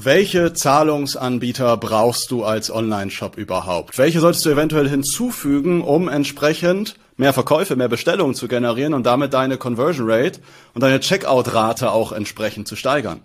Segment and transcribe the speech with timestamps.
[0.00, 3.98] Welche Zahlungsanbieter brauchst du als Online-Shop überhaupt?
[3.98, 9.34] Welche solltest du eventuell hinzufügen, um entsprechend mehr Verkäufe, mehr Bestellungen zu generieren und damit
[9.34, 10.38] deine Conversion Rate
[10.72, 13.22] und deine Checkout-Rate auch entsprechend zu steigern?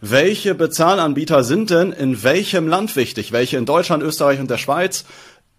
[0.00, 3.32] Welche Bezahlanbieter sind denn in welchem Land wichtig?
[3.32, 5.04] Welche in Deutschland, Österreich und der Schweiz?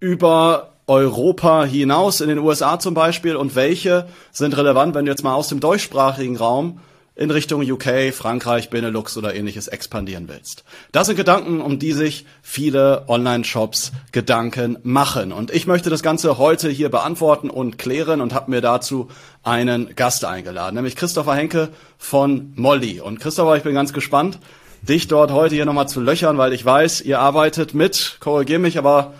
[0.00, 3.36] Über Europa hinaus, in den USA zum Beispiel?
[3.36, 6.80] Und welche sind relevant, wenn du jetzt mal aus dem deutschsprachigen Raum
[7.16, 10.64] in Richtung UK, Frankreich, Benelux oder ähnliches expandieren willst.
[10.90, 15.32] Das sind Gedanken, um die sich viele Online-Shops Gedanken machen.
[15.32, 19.08] Und ich möchte das Ganze heute hier beantworten und klären und habe mir dazu
[19.44, 23.00] einen Gast eingeladen, nämlich Christopher Henke von Molly.
[23.00, 24.40] Und Christopher, ich bin ganz gespannt,
[24.82, 28.76] dich dort heute hier nochmal zu löchern, weil ich weiß, ihr arbeitet mit, korrigier mich,
[28.76, 29.14] aber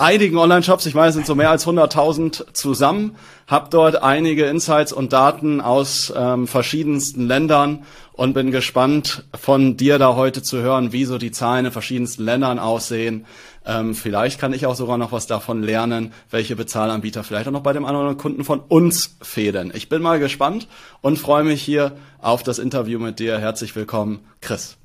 [0.00, 4.92] einigen Online-Shops, ich meine, es sind so mehr als 100.000 zusammen, habe dort einige Insights
[4.92, 10.92] und Daten aus ähm, verschiedensten Ländern und bin gespannt von dir da heute zu hören,
[10.92, 13.26] wie so die Zahlen in verschiedensten Ländern aussehen.
[13.66, 17.62] Ähm, vielleicht kann ich auch sogar noch was davon lernen, welche Bezahlanbieter vielleicht auch noch
[17.62, 19.70] bei dem anderen Kunden von uns fehlen.
[19.74, 20.66] Ich bin mal gespannt
[21.02, 23.38] und freue mich hier auf das Interview mit dir.
[23.38, 24.79] Herzlich willkommen, Chris.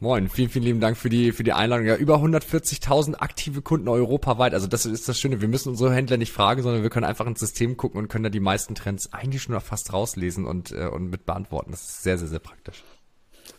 [0.00, 1.86] Moin, vielen, vielen lieben Dank für die, für die Einladung.
[1.86, 4.54] Ja, über 140.000 aktive Kunden europaweit.
[4.54, 5.40] Also das ist das Schöne.
[5.40, 8.22] Wir müssen unsere Händler nicht fragen, sondern wir können einfach ins System gucken und können
[8.22, 11.72] da die meisten Trends eigentlich schon fast rauslesen und, äh, und mit beantworten.
[11.72, 12.84] Das ist sehr, sehr, sehr praktisch.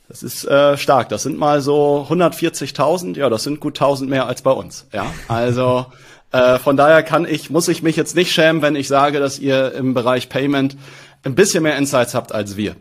[0.07, 1.09] Das ist äh, stark.
[1.09, 3.17] Das sind mal so 140.000.
[3.17, 4.87] Ja, das sind gut 1.000 mehr als bei uns.
[4.93, 5.87] Ja, also
[6.31, 9.39] äh, von daher kann ich, muss ich mich jetzt nicht schämen, wenn ich sage, dass
[9.39, 10.77] ihr im Bereich Payment
[11.23, 12.77] ein bisschen mehr Insights habt als wir.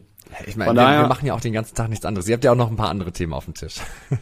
[0.46, 2.28] Ich meine, wir, wir machen ja auch den ganzen Tag nichts anderes.
[2.28, 3.76] Ihr habt ja auch noch ein paar andere Themen auf dem Tisch.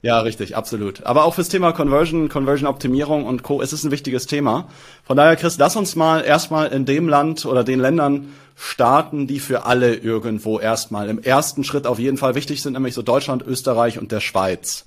[0.00, 1.04] Ja, richtig, absolut.
[1.04, 3.60] Aber auch fürs Thema Conversion, Conversion-Optimierung und Co.
[3.60, 4.68] ist es ein wichtiges Thema.
[5.02, 9.40] Von daher, Chris, lass uns mal erstmal in dem Land oder den Ländern starten, die
[9.40, 13.42] für alle irgendwo erstmal im ersten Schritt auf jeden Fall wichtig sind, nämlich so Deutschland,
[13.44, 14.84] Österreich und der Schweiz.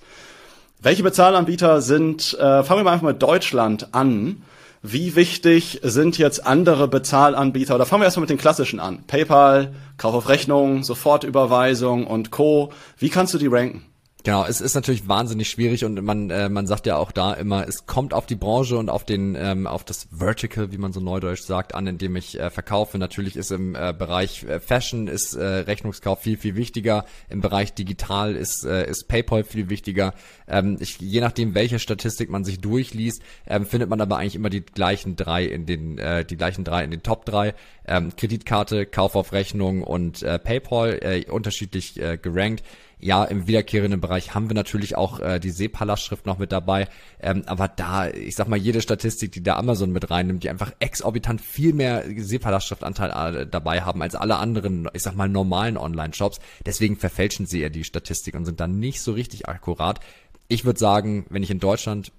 [0.79, 4.43] Welche Bezahlanbieter sind, äh, fangen wir mal einfach mit Deutschland an.
[4.83, 7.75] Wie wichtig sind jetzt andere Bezahlanbieter?
[7.75, 9.03] Oder fangen wir erstmal mit den klassischen an.
[9.05, 12.73] PayPal, Kauf auf Rechnung, Sofortüberweisung und Co.
[12.97, 13.83] Wie kannst du die ranken?
[14.23, 17.67] Genau, es ist natürlich wahnsinnig schwierig und man äh, man sagt ja auch da immer,
[17.67, 20.99] es kommt auf die Branche und auf den ähm, auf das Vertical, wie man so
[20.99, 22.99] neudeutsch sagt, an, in dem ich äh, verkaufe.
[22.99, 27.05] Natürlich ist im äh, Bereich äh, Fashion ist äh, Rechnungskauf viel viel wichtiger.
[27.29, 30.13] Im Bereich Digital ist äh, ist PayPal viel wichtiger.
[30.47, 34.51] Ähm, ich, je nachdem, welche Statistik man sich durchliest, ähm, findet man aber eigentlich immer
[34.51, 37.55] die gleichen drei in den äh, die gleichen drei in den Top drei.
[37.87, 42.61] Ähm, Kreditkarte, Kauf auf Rechnung und äh, PayPal äh, unterschiedlich äh, gerankt
[43.01, 46.87] ja, im wiederkehrenden Bereich haben wir natürlich auch äh, die SEPA-Lastschrift noch mit dabei.
[47.19, 50.71] Ähm, aber da, ich sag mal, jede Statistik, die da Amazon mit reinnimmt, die einfach
[50.79, 56.39] exorbitant viel mehr SEPA-Lastschriftanteil äh, dabei haben als alle anderen, ich sag mal, normalen Online-Shops.
[56.65, 59.99] Deswegen verfälschen sie ja die Statistik und sind dann nicht so richtig akkurat.
[60.47, 62.11] Ich würde sagen, wenn ich in Deutschland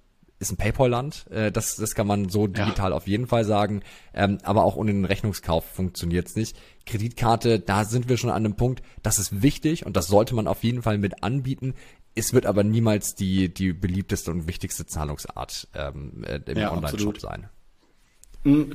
[0.43, 1.31] ist ein PayPal-Land.
[1.31, 2.97] Äh, das, das kann man so digital ja.
[2.97, 3.83] auf jeden Fall sagen.
[4.13, 6.57] Ähm, aber auch ohne den Rechnungskauf funktioniert's nicht.
[6.85, 10.47] Kreditkarte, da sind wir schon an einem Punkt, das ist wichtig und das sollte man
[10.47, 11.75] auf jeden Fall mit anbieten.
[12.15, 17.21] Es wird aber niemals die, die beliebteste und wichtigste Zahlungsart ähm, äh, im ja, Online-Shop
[17.21, 17.49] sein.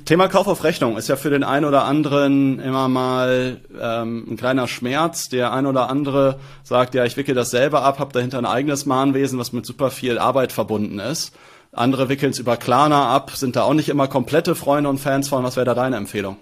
[0.05, 4.37] Thema Kauf auf Rechnung ist ja für den einen oder anderen immer mal ähm, ein
[4.37, 5.27] kleiner Schmerz.
[5.27, 8.85] Der ein oder andere sagt, ja, ich wickel das selber ab, habe dahinter ein eigenes
[8.85, 11.35] Mahnwesen, was mit super viel Arbeit verbunden ist.
[11.71, 15.29] Andere wickeln es über Klarna ab, sind da auch nicht immer komplette Freunde und Fans
[15.29, 15.43] von.
[15.43, 16.37] Was wäre da deine Empfehlung?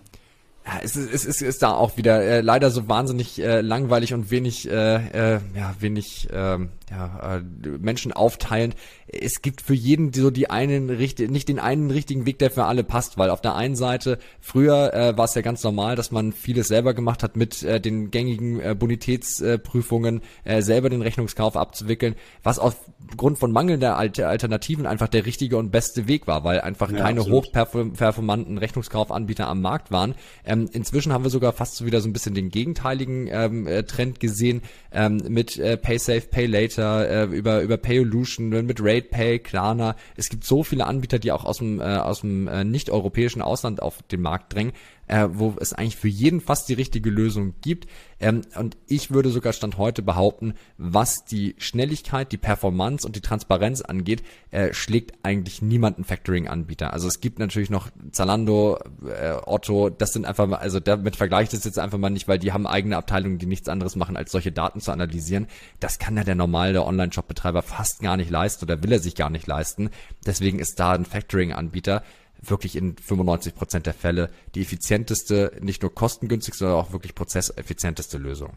[0.66, 4.16] Ja, es ist, es ist, ist da auch wieder äh, leider so wahnsinnig äh, langweilig
[4.16, 6.58] und wenig, äh, äh, ja, wenig äh,
[6.90, 8.76] ja, äh, Menschen aufteilend.
[9.08, 12.66] Es gibt für jeden so die einen richtig, nicht den einen richtigen Weg, der für
[12.66, 16.12] alle passt, weil auf der einen Seite früher äh, war es ja ganz normal, dass
[16.12, 21.56] man vieles selber gemacht hat mit äh, den gängigen äh, Bonitätsprüfungen, äh, selber den Rechnungskauf
[21.56, 26.92] abzuwickeln, was aufgrund von mangelnder Alternativen einfach der richtige und beste Weg war, weil einfach
[26.92, 30.16] ja, keine hochperformanten Rechnungskaufanbieter am Markt waren.
[30.46, 33.84] Ähm, inzwischen haben wir sogar fast so wieder so ein bisschen den gegenteiligen ähm, äh,
[33.84, 39.96] Trend gesehen ähm, mit äh, PaySafe, PayLater, äh, über über Payolution, mit RatePay, Klarna.
[40.16, 43.42] Es gibt so viele Anbieter, die auch aus dem äh, aus dem äh, nicht europäischen
[43.42, 44.74] Ausland auf den Markt drängen.
[45.08, 47.88] Äh, wo es eigentlich für jeden fast die richtige Lösung gibt.
[48.20, 53.22] Ähm, und ich würde sogar Stand heute behaupten, was die Schnelligkeit, die Performance und die
[53.22, 56.94] Transparenz angeht, äh, schlägt eigentlich niemanden Factoring-Anbieter.
[56.94, 61.54] Also es gibt natürlich noch Zalando, äh, Otto, das sind einfach mal, also damit vergleicht
[61.54, 64.32] es jetzt einfach mal nicht, weil die haben eigene Abteilungen, die nichts anderes machen, als
[64.32, 65.48] solche Daten zu analysieren.
[65.80, 69.30] Das kann ja der normale Online-Shop-Betreiber fast gar nicht leisten oder will er sich gar
[69.30, 69.90] nicht leisten.
[70.26, 72.04] Deswegen ist da ein Factoring-Anbieter
[72.50, 78.18] wirklich in 95 Prozent der Fälle die effizienteste, nicht nur kostengünstigste, sondern auch wirklich prozesseffizienteste
[78.18, 78.54] Lösung.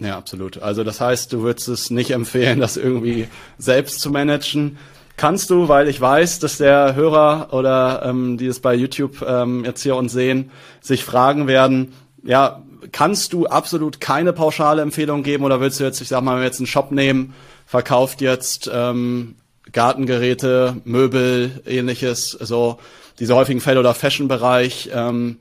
[0.00, 0.62] Ja, absolut.
[0.62, 3.28] Also das heißt, du würdest es nicht empfehlen, das irgendwie
[3.58, 4.78] selbst zu managen.
[5.16, 9.64] Kannst du, weil ich weiß, dass der Hörer oder ähm, die es bei YouTube ähm,
[9.66, 10.50] jetzt hier uns sehen,
[10.80, 11.92] sich fragen werden,
[12.22, 16.32] ja, kannst du absolut keine pauschale Empfehlung geben oder willst du jetzt, ich sag mal,
[16.32, 17.34] wenn wir jetzt einen Shop nehmen,
[17.66, 19.36] verkauft jetzt ähm,
[19.72, 22.78] Gartengeräte, Möbel, ähnliches, so
[23.18, 24.90] diese häufigen Fälle oder Fashion-Bereich.
[24.92, 25.38] Ähm,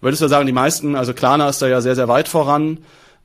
[0.00, 2.78] würdest du sagen, die meisten, also Klarna ist da ja sehr, sehr weit voran.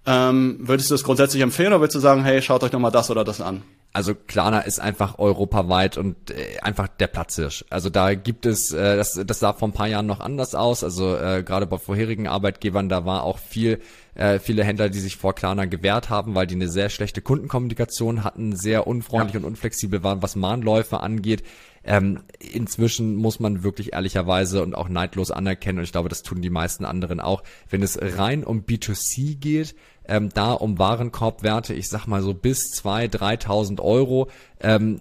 [0.05, 3.11] Ähm, würdest du das grundsätzlich empfehlen oder würdest du sagen, hey, schaut euch nochmal das
[3.11, 3.63] oder das an?
[3.93, 7.65] Also Klarna ist einfach europaweit und äh, einfach der Platzhirsch.
[7.69, 10.83] Also da gibt es, äh, das, das sah vor ein paar Jahren noch anders aus.
[10.83, 13.79] Also äh, gerade bei vorherigen Arbeitgebern, da war auch viel,
[14.13, 18.23] äh, viele Händler, die sich vor Klarna gewehrt haben, weil die eine sehr schlechte Kundenkommunikation
[18.23, 19.39] hatten, sehr unfreundlich ja.
[19.39, 21.43] und unflexibel waren, was Mahnläufe angeht.
[21.83, 26.41] Ähm, inzwischen muss man wirklich ehrlicherweise und auch neidlos anerkennen, und ich glaube, das tun
[26.41, 29.73] die meisten anderen auch, wenn es rein um B2C geht,
[30.07, 34.99] ähm, da um Warenkorbwerte, ich sag mal so bis zwei, dreitausend Euro ähm,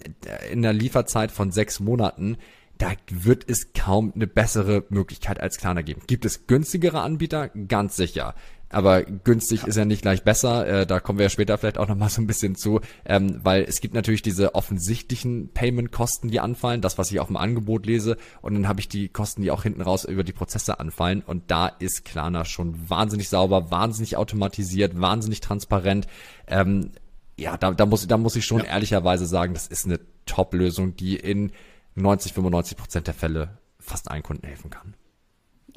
[0.51, 2.37] in der Lieferzeit von sechs Monaten,
[2.79, 6.03] da wird es kaum eine bessere Möglichkeit als Klarna geben.
[6.07, 7.49] Gibt es günstigere Anbieter?
[7.49, 8.35] Ganz sicher.
[8.77, 9.69] Aber günstig ja.
[9.69, 10.67] ist ja nicht gleich besser.
[10.67, 13.41] Äh, da kommen wir ja später vielleicht auch noch mal so ein bisschen zu, ähm,
[13.43, 17.87] weil es gibt natürlich diese offensichtlichen Payment-Kosten, die anfallen, das, was ich auf dem Angebot
[17.87, 21.23] lese, und dann habe ich die Kosten, die auch hinten raus über die Prozesse anfallen.
[21.27, 26.07] Und da ist Klarna schon wahnsinnig sauber, wahnsinnig automatisiert, wahnsinnig transparent.
[26.47, 26.91] Ähm,
[27.39, 28.67] ja, da, da muss, da muss ich schon ja.
[28.67, 31.51] ehrlicherweise sagen, das ist eine Top-Lösung, die in
[31.95, 34.93] 90, 95 Prozent der Fälle fast allen Kunden helfen kann.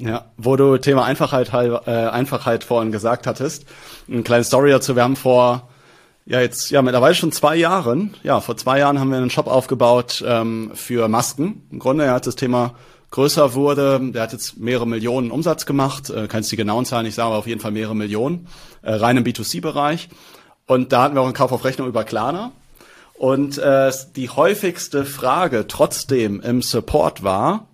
[0.00, 3.66] Ja, wo du Thema Einfachheit, äh, Einfachheit vorhin gesagt hattest.
[4.10, 4.96] Eine kleine Story dazu.
[4.96, 5.68] Wir haben vor,
[6.24, 9.46] ja jetzt, ja mittlerweile schon zwei Jahren, ja vor zwei Jahren haben wir einen Shop
[9.46, 11.66] aufgebaut ähm, für Masken.
[11.70, 12.76] Im Grunde, er hat das Thema
[13.10, 17.04] größer wurde, der hat jetzt mehrere Millionen Umsatz gemacht, äh, kann jetzt die genauen Zahlen
[17.04, 18.46] nicht sagen, aber auf jeden Fall mehrere Millionen,
[18.80, 20.08] äh, rein im B2C-Bereich.
[20.66, 22.52] Und da hatten wir auch einen Kauf auf Rechnung über Klarna.
[23.18, 27.66] Und äh, die häufigste Frage trotzdem im Support war,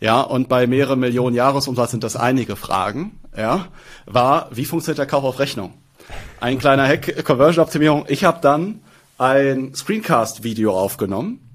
[0.00, 3.68] ja, und bei mehreren Millionen Jahresumsatz sind das einige Fragen, ja,
[4.06, 5.74] war, wie funktioniert der Kauf auf Rechnung?
[6.40, 8.06] Ein kleiner Hack, Conversion-Optimierung.
[8.08, 8.80] Ich habe dann
[9.18, 11.46] ein Screencast-Video aufgenommen,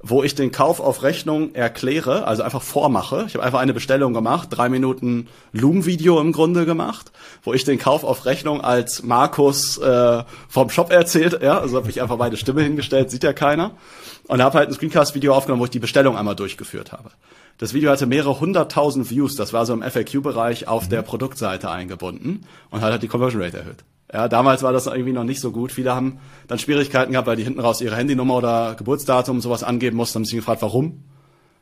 [0.00, 3.24] wo ich den Kauf auf Rechnung erkläre, also einfach vormache.
[3.28, 7.78] Ich habe einfach eine Bestellung gemacht, drei Minuten Loom-Video im Grunde gemacht, wo ich den
[7.78, 11.40] Kauf auf Rechnung als Markus äh, vom Shop erzählt.
[11.42, 13.72] Ja, also habe ich einfach meine Stimme hingestellt, sieht ja keiner.
[14.26, 17.10] Und habe halt ein Screencast-Video aufgenommen, wo ich die Bestellung einmal durchgeführt habe.
[17.58, 20.90] Das Video hatte mehrere hunderttausend Views, das war so im FAQ-Bereich auf mhm.
[20.90, 23.84] der Produktseite eingebunden und hat halt die Conversion Rate erhöht.
[24.12, 25.72] Ja, damals war das irgendwie noch nicht so gut.
[25.72, 29.96] Viele haben dann Schwierigkeiten gehabt, weil die hinten raus ihre Handynummer oder Geburtsdatum sowas angeben
[29.96, 31.02] mussten, haben sich gefragt, warum.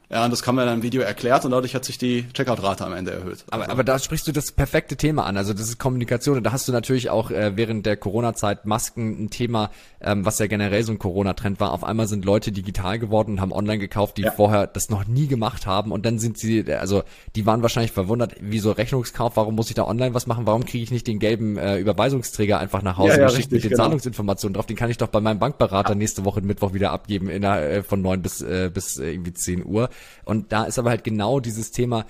[0.09, 2.87] Ja, und das haben wir in einem Video erklärt und dadurch hat sich die Checkout-Rate
[2.87, 3.45] am Ende erhöht.
[3.51, 3.73] Aber, also.
[3.73, 5.37] aber da sprichst du das perfekte Thema an.
[5.37, 9.25] Also das ist Kommunikation und da hast du natürlich auch äh, während der Corona-Zeit Masken
[9.25, 9.71] ein Thema,
[10.01, 11.73] ähm, was ja generell so ein Corona-Trend war.
[11.73, 14.31] Auf einmal sind Leute digital geworden und haben online gekauft, die ja.
[14.31, 17.03] vorher das noch nie gemacht haben und dann sind sie, also
[17.35, 20.85] die waren wahrscheinlich verwundert, wieso Rechnungskauf, warum muss ich da online was machen, warum kriege
[20.85, 23.83] ich nicht den gelben äh, Überweisungsträger einfach nach Hause ja, ja, geschickt mit den genau.
[23.83, 27.43] Zahlungsinformationen drauf, den kann ich doch bei meinem Bankberater nächste Woche Mittwoch wieder abgeben in
[27.43, 29.89] der, äh, von neun bis, äh, bis äh, irgendwie zehn Uhr.
[30.25, 32.07] Und da ist aber halt genau dieses Thema,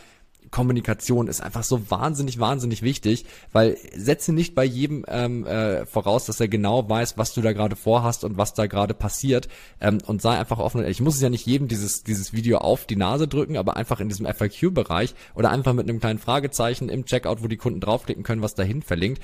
[0.50, 6.26] Kommunikation ist einfach so wahnsinnig, wahnsinnig wichtig, weil setze nicht bei jedem ähm, äh, voraus,
[6.26, 9.48] dass er genau weiß, was du da gerade vorhast und was da gerade passiert
[9.80, 10.86] ähm, und sei einfach offen.
[10.86, 14.00] Ich muss es ja nicht jedem dieses, dieses Video auf die Nase drücken, aber einfach
[14.00, 18.22] in diesem FAQ-Bereich oder einfach mit einem kleinen Fragezeichen im Checkout, wo die Kunden draufklicken
[18.22, 19.20] können, was dahin verlinkt.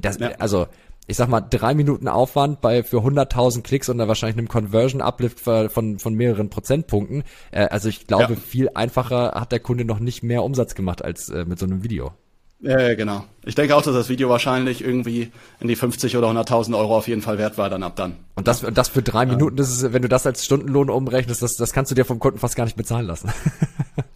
[0.00, 0.32] Das, ja.
[0.38, 0.66] Also
[1.08, 5.40] ich sag mal, drei Minuten Aufwand bei für 100.000 Klicks und dann wahrscheinlich einem Conversion-Uplift
[5.40, 7.24] von, von mehreren Prozentpunkten.
[7.50, 8.38] Äh, also ich glaube, ja.
[8.38, 11.82] viel einfacher hat der Kunde noch nicht mehr Umsatz gemacht als äh, mit so einem
[11.82, 12.12] Video.
[12.60, 13.24] Ja, genau.
[13.46, 17.08] Ich denke auch, dass das Video wahrscheinlich irgendwie in die 50 oder 100.000 Euro auf
[17.08, 18.16] jeden Fall wert war dann ab dann.
[18.34, 21.56] Und das, das für drei Minuten, das ist, wenn du das als Stundenlohn umrechnest, das,
[21.56, 23.32] das kannst du dir vom Kunden fast gar nicht bezahlen lassen.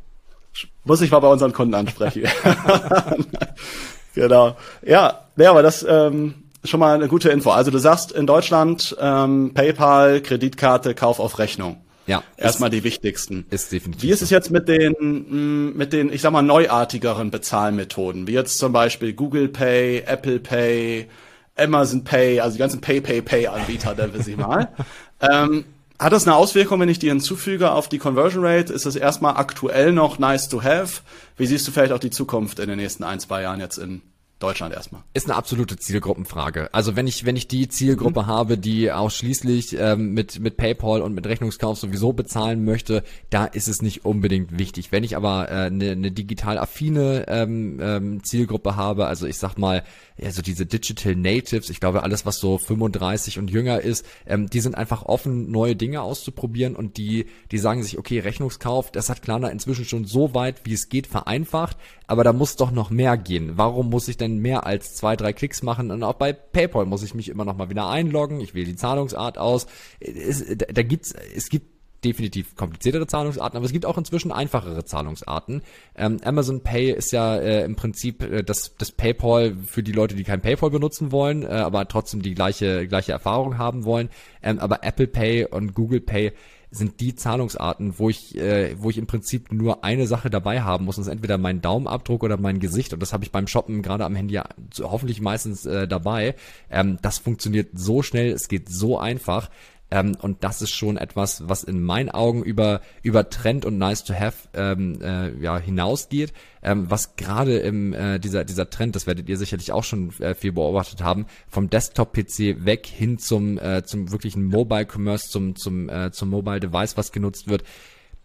[0.84, 2.24] Muss ich mal bei unseren Kunden ansprechen.
[4.14, 4.56] genau.
[4.84, 7.50] Ja, ja, aber das, ähm, schon mal eine gute Info.
[7.50, 11.82] Also du sagst in Deutschland ähm, PayPal, Kreditkarte, Kauf auf Rechnung.
[12.06, 12.22] Ja.
[12.36, 13.46] Erstmal die wichtigsten.
[13.50, 14.02] Ist definitiv.
[14.02, 18.26] Wie ist es jetzt mit den, mm, mit den, ich sag mal, neuartigeren Bezahlmethoden?
[18.26, 21.08] Wie jetzt zum Beispiel Google Pay, Apple Pay,
[21.56, 24.68] Amazon Pay, also die ganzen Pay, Pay, Pay Anbieter, nennen wir sie mal.
[25.20, 25.64] ähm,
[25.98, 28.72] hat das eine Auswirkung, wenn ich die hinzufüge auf die Conversion Rate?
[28.72, 31.02] Ist das erstmal aktuell noch nice to have?
[31.36, 34.02] Wie siehst du vielleicht auch die Zukunft in den nächsten ein, zwei Jahren jetzt in
[34.42, 35.02] Deutschland erstmal.
[35.14, 36.72] Ist eine absolute Zielgruppenfrage.
[36.72, 38.26] Also wenn ich wenn ich die Zielgruppe mhm.
[38.26, 43.68] habe, die ausschließlich ähm, mit mit PayPal und mit Rechnungskauf sowieso bezahlen möchte, da ist
[43.68, 44.92] es nicht unbedingt wichtig.
[44.92, 49.38] Wenn ich aber eine äh, ne, ne digital affine ähm, ähm, Zielgruppe habe, also ich
[49.38, 49.84] sag mal
[50.24, 54.60] also diese Digital Natives, ich glaube alles, was so 35 und jünger ist, ähm, die
[54.60, 59.22] sind einfach offen, neue Dinge auszuprobieren und die, die sagen sich, okay, Rechnungskauf, das hat
[59.22, 63.16] Klarna inzwischen schon so weit, wie es geht, vereinfacht, aber da muss doch noch mehr
[63.16, 63.52] gehen.
[63.56, 65.90] Warum muss ich denn mehr als zwei, drei Klicks machen?
[65.90, 68.76] Und auch bei PayPal muss ich mich immer noch mal wieder einloggen, ich wähle die
[68.76, 69.66] Zahlungsart aus.
[70.00, 71.72] Es, da gibt's, es gibt
[72.04, 75.62] definitiv kompliziertere Zahlungsarten, aber es gibt auch inzwischen einfachere Zahlungsarten.
[75.94, 80.14] Ähm, Amazon Pay ist ja äh, im Prinzip äh, das, das PayPal für die Leute,
[80.14, 84.08] die kein PayPal benutzen wollen, äh, aber trotzdem die gleiche, gleiche Erfahrung haben wollen.
[84.42, 86.32] Ähm, aber Apple Pay und Google Pay
[86.72, 90.86] sind die Zahlungsarten, wo ich, äh, wo ich im Prinzip nur eine Sache dabei haben
[90.86, 90.96] muss.
[90.96, 92.94] Und das ist entweder mein Daumenabdruck oder mein Gesicht.
[92.94, 94.40] Und das habe ich beim Shoppen gerade am Handy
[94.80, 96.34] hoffentlich meistens äh, dabei.
[96.70, 99.50] Ähm, das funktioniert so schnell, es geht so einfach.
[99.92, 104.04] Ähm, und das ist schon etwas, was in meinen Augen über, über Trend und Nice
[104.04, 106.32] to Have ähm, äh, ja, hinausgeht.
[106.62, 110.34] Ähm, was gerade im äh, dieser, dieser Trend, das werdet ihr sicherlich auch schon äh,
[110.34, 115.90] viel beobachtet haben, vom Desktop-PC weg hin zum, äh, zum wirklichen Mobile Commerce, zum, zum,
[115.90, 117.62] äh, zum Mobile Device, was genutzt wird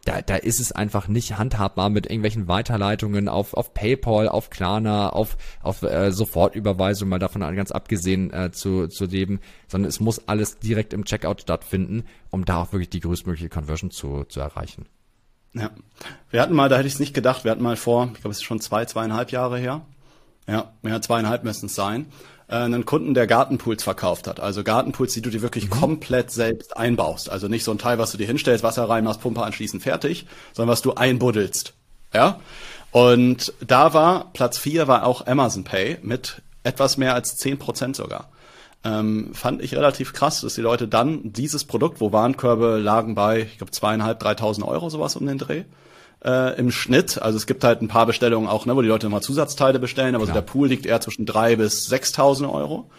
[0.08, 5.10] da, da ist es einfach nicht handhabbar mit irgendwelchen Weiterleitungen auf, auf PayPal, auf Klarna,
[5.10, 10.28] auf, auf äh, Sofortüberweisung, mal davon ganz abgesehen äh, zu, zu leben, sondern es muss
[10.28, 14.86] alles direkt im Checkout stattfinden, um da auch wirklich die größtmögliche Conversion zu, zu erreichen.
[15.54, 15.72] Ja,
[16.30, 18.32] wir hatten mal, da hätte ich es nicht gedacht, wir hatten mal vor, ich glaube,
[18.32, 19.82] es ist schon zwei, zweieinhalb Jahre her.
[20.48, 22.06] Ja, ja, zweieinhalb müssen es sein
[22.48, 24.40] einen Kunden, der Gartenpools verkauft hat.
[24.40, 25.72] Also Gartenpools, die du dir wirklich mhm.
[25.72, 27.30] komplett selbst einbaust.
[27.30, 30.72] Also nicht so ein Teil, was du dir hinstellst, Wasser reinmachst, Pumpe anschließen, fertig, sondern
[30.72, 31.74] was du einbuddelst.
[32.14, 32.40] Ja?
[32.92, 37.96] Und da war, Platz vier war auch Amazon Pay mit etwas mehr als zehn Prozent
[37.96, 38.30] sogar.
[38.84, 43.42] Ähm, fand ich relativ krass, dass die Leute dann dieses Produkt, wo Warenkörbe lagen bei,
[43.42, 45.64] ich glaube, zweieinhalb, dreitausend Euro sowas um den Dreh,
[46.28, 47.22] äh, im Schnitt.
[47.22, 50.14] Also es gibt halt ein paar Bestellungen auch, ne, wo die Leute nochmal Zusatzteile bestellen,
[50.14, 52.90] aber so der Pool liegt eher zwischen drei bis 6.000 Euro.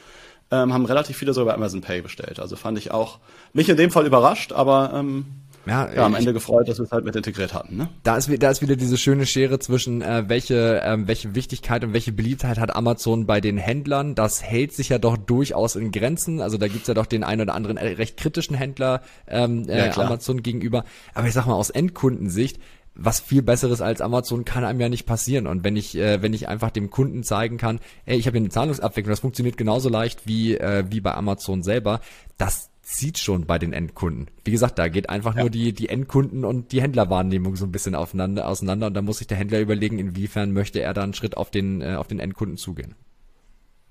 [0.51, 2.41] Ähm, haben relativ viele sogar bei Amazon Pay bestellt.
[2.41, 3.19] Also fand ich auch
[3.53, 5.27] mich in dem Fall überrascht, aber ähm,
[5.67, 7.77] ja, ja, am Ende gefreut, dass wir es halt mit integriert hatten.
[7.77, 7.89] Ne?
[8.03, 11.93] Da ist da ist wieder diese schöne Schere zwischen äh, welche ähm, welche Wichtigkeit und
[11.93, 14.15] welche Beliebtheit hat Amazon bei den Händlern.
[14.15, 16.41] Das hält sich ja doch durchaus in Grenzen.
[16.41, 19.89] Also da gibt's ja doch den einen oder anderen äh, recht kritischen Händler ähm, äh,
[19.89, 20.85] ja, Amazon gegenüber.
[21.13, 22.59] Aber ich sag mal aus Endkundensicht
[22.99, 25.47] was viel besseres als Amazon kann einem ja nicht passieren.
[25.47, 28.43] Und wenn ich, äh, wenn ich einfach dem Kunden zeigen kann, ey, ich habe hier
[28.43, 32.01] eine Zahlungsabwicklung, das funktioniert genauso leicht wie, äh, wie bei Amazon selber,
[32.37, 34.31] das zieht schon bei den Endkunden.
[34.45, 35.43] Wie gesagt, da geht einfach ja.
[35.43, 39.19] nur die, die Endkunden und die Händlerwahrnehmung so ein bisschen aufeinander, auseinander und da muss
[39.19, 42.19] sich der Händler überlegen, inwiefern möchte er da einen Schritt auf den, äh, auf den
[42.19, 42.95] Endkunden zugehen.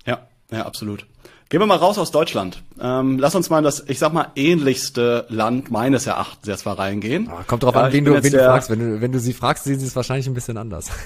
[0.04, 1.06] Ja, ja, absolut.
[1.48, 2.62] Gehen wir mal raus aus Deutschland.
[2.78, 6.74] Ähm, lass uns mal in das, ich sag mal, ähnlichste Land meines Erachtens jetzt mal
[6.74, 7.30] reingehen.
[7.30, 8.68] Ah, kommt drauf ja, an, wen du, wen du fragst.
[8.68, 10.90] Wenn du, wenn du sie fragst, sehen sie es wahrscheinlich ein bisschen anders.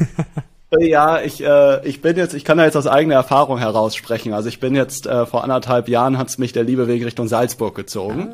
[0.80, 4.32] Ja, ich, äh, ich bin jetzt, ich kann da jetzt aus eigener Erfahrung heraus sprechen.
[4.32, 7.74] Also ich bin jetzt äh, vor anderthalb Jahren hat's mich der liebe Weg Richtung Salzburg
[7.74, 8.30] gezogen.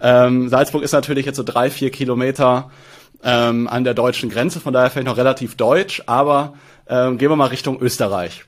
[0.00, 0.26] Ah.
[0.26, 2.70] Ähm, Salzburg ist natürlich jetzt so drei, vier Kilometer
[3.22, 6.54] ähm, an der deutschen Grenze, von daher vielleicht noch relativ deutsch, aber
[6.88, 8.46] ähm, gehen wir mal Richtung Österreich.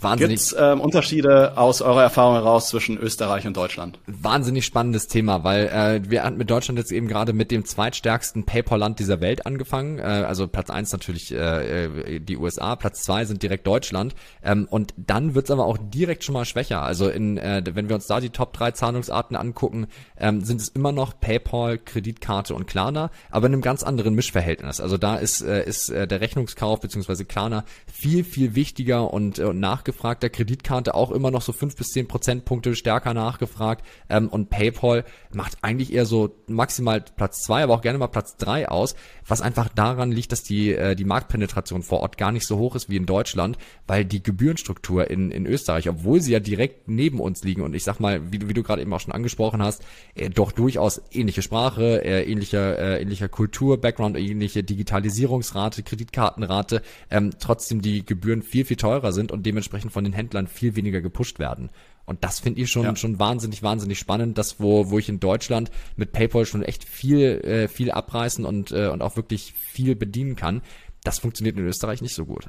[0.00, 0.38] Wahnsinnig.
[0.38, 3.98] Gibt's ähm, Unterschiede aus eurer Erfahrung heraus zwischen Österreich und Deutschland?
[4.06, 8.44] Wahnsinnig spannendes Thema, weil äh, wir hatten mit Deutschland jetzt eben gerade mit dem zweitstärksten
[8.44, 9.98] PayPal-Land dieser Welt angefangen.
[9.98, 14.14] Äh, also Platz eins natürlich äh, äh, die USA, Platz zwei sind direkt Deutschland.
[14.42, 16.82] Ähm, und dann wird's aber auch direkt schon mal schwächer.
[16.82, 20.68] Also in, äh, wenn wir uns da die Top drei Zahlungsarten angucken, ähm, sind es
[20.68, 24.80] immer noch PayPal, Kreditkarte und Klarna, aber in einem ganz anderen Mischverhältnis.
[24.80, 29.44] Also da ist, äh, ist äh, der Rechnungskauf beziehungsweise Klarna viel, viel wichtiger und, äh,
[29.44, 33.84] und nachgefragt nachgefragt, der Kreditkarte auch immer noch so fünf bis zehn Prozentpunkte stärker nachgefragt.
[34.08, 38.36] Ähm, und PayPal macht eigentlich eher so maximal Platz zwei, aber auch gerne mal Platz
[38.36, 38.94] drei aus,
[39.26, 42.76] was einfach daran liegt, dass die, äh, die Marktpenetration vor Ort gar nicht so hoch
[42.76, 47.20] ist wie in Deutschland, weil die Gebührenstruktur in, in Österreich, obwohl sie ja direkt neben
[47.20, 49.82] uns liegen und ich sag mal, wie, wie du gerade eben auch schon angesprochen hast,
[50.14, 57.30] äh, doch durchaus ähnliche Sprache, äh, ähnlicher, äh, ähnlicher Kultur, Background, ähnliche Digitalisierungsrate, Kreditkartenrate, ähm,
[57.38, 61.00] trotzdem die Gebühren viel, viel teurer sind und dementsprechend dementsprechend von den Händlern viel weniger
[61.00, 61.70] gepusht werden.
[62.06, 62.96] Und das finde ich schon, ja.
[62.96, 67.40] schon wahnsinnig, wahnsinnig spannend, dass wo, wo ich in Deutschland mit PayPal schon echt viel,
[67.44, 70.62] äh, viel abreißen und, äh, und auch wirklich viel bedienen kann.
[71.04, 72.48] Das funktioniert in Österreich nicht so gut.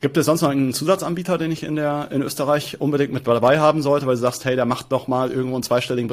[0.00, 3.58] Gibt es sonst noch einen Zusatzanbieter, den ich in der in Österreich unbedingt mit dabei
[3.58, 6.08] haben sollte, weil du sagst, hey, der macht doch mal irgendwo einen zweistelligen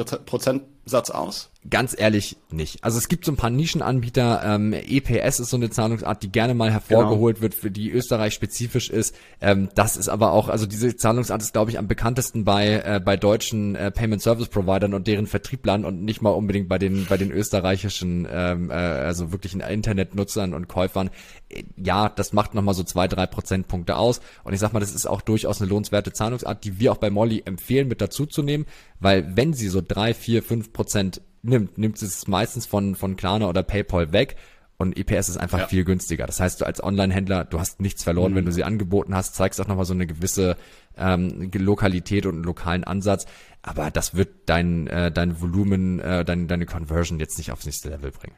[0.84, 1.50] Prozentsatz aus?
[1.68, 2.82] Ganz ehrlich nicht.
[2.82, 4.40] Also es gibt so ein paar Nischenanbieter.
[4.42, 7.42] Ähm, EPS ist so eine Zahlungsart, die gerne mal hervorgeholt genau.
[7.42, 9.14] wird, für die Österreich spezifisch ist.
[9.42, 13.00] Ähm, das ist aber auch, also diese Zahlungsart ist, glaube ich, am bekanntesten bei äh,
[13.04, 17.04] bei deutschen äh, Payment Service Providern und deren Vertrieblern und nicht mal unbedingt bei den
[17.04, 21.10] bei den österreichischen, ähm, äh, also wirklichen Internetnutzern und Käufern.
[21.50, 24.22] Äh, ja, das macht nochmal so zwei drei Prozent Punkte aus.
[24.44, 27.10] Und ich sag mal, das ist auch durchaus eine lohnenswerte Zahlungsart, die wir auch bei
[27.10, 28.64] Molly empfehlen, mit dazu zu nehmen,
[28.98, 33.48] weil wenn sie so drei, vier, fünf Prozent nimmt, nimmt es meistens von, von Klarna
[33.48, 34.36] oder PayPal weg.
[34.76, 35.66] Und EPS ist einfach ja.
[35.66, 36.26] viel günstiger.
[36.26, 38.36] Das heißt, du als Online-Händler, du hast nichts verloren, mhm.
[38.36, 40.56] wenn du sie angeboten hast, zeigst auch nochmal so eine gewisse
[40.96, 43.26] ähm, Lokalität und einen lokalen Ansatz.
[43.60, 47.90] Aber das wird dein, äh, dein Volumen, äh, dein, deine Conversion jetzt nicht aufs nächste
[47.90, 48.36] Level bringen.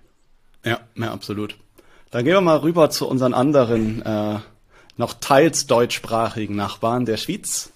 [0.65, 1.57] Ja, ja, absolut.
[2.11, 4.39] Dann gehen wir mal rüber zu unseren anderen äh,
[4.97, 7.72] noch teils deutschsprachigen Nachbarn der Schweiz.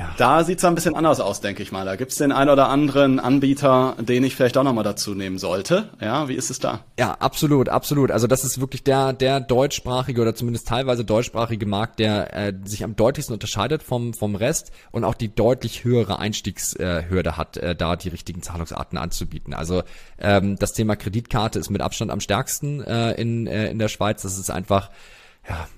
[0.00, 0.14] Ja.
[0.16, 1.84] Da sieht's ein bisschen anders aus, denke ich mal.
[1.84, 5.90] Da gibt's den ein oder anderen Anbieter, den ich vielleicht auch nochmal dazu nehmen sollte.
[6.00, 6.80] Ja, wie ist es da?
[6.98, 8.10] Ja, absolut, absolut.
[8.10, 12.82] Also das ist wirklich der, der deutschsprachige oder zumindest teilweise deutschsprachige Markt, der äh, sich
[12.82, 17.96] am deutlichsten unterscheidet vom, vom Rest und auch die deutlich höhere Einstiegshürde hat, äh, da
[17.96, 19.52] die richtigen Zahlungsarten anzubieten.
[19.52, 19.82] Also
[20.18, 24.22] ähm, das Thema Kreditkarte ist mit Abstand am stärksten äh, in, äh, in der Schweiz.
[24.22, 24.88] Das ist einfach
[25.48, 25.68] ja,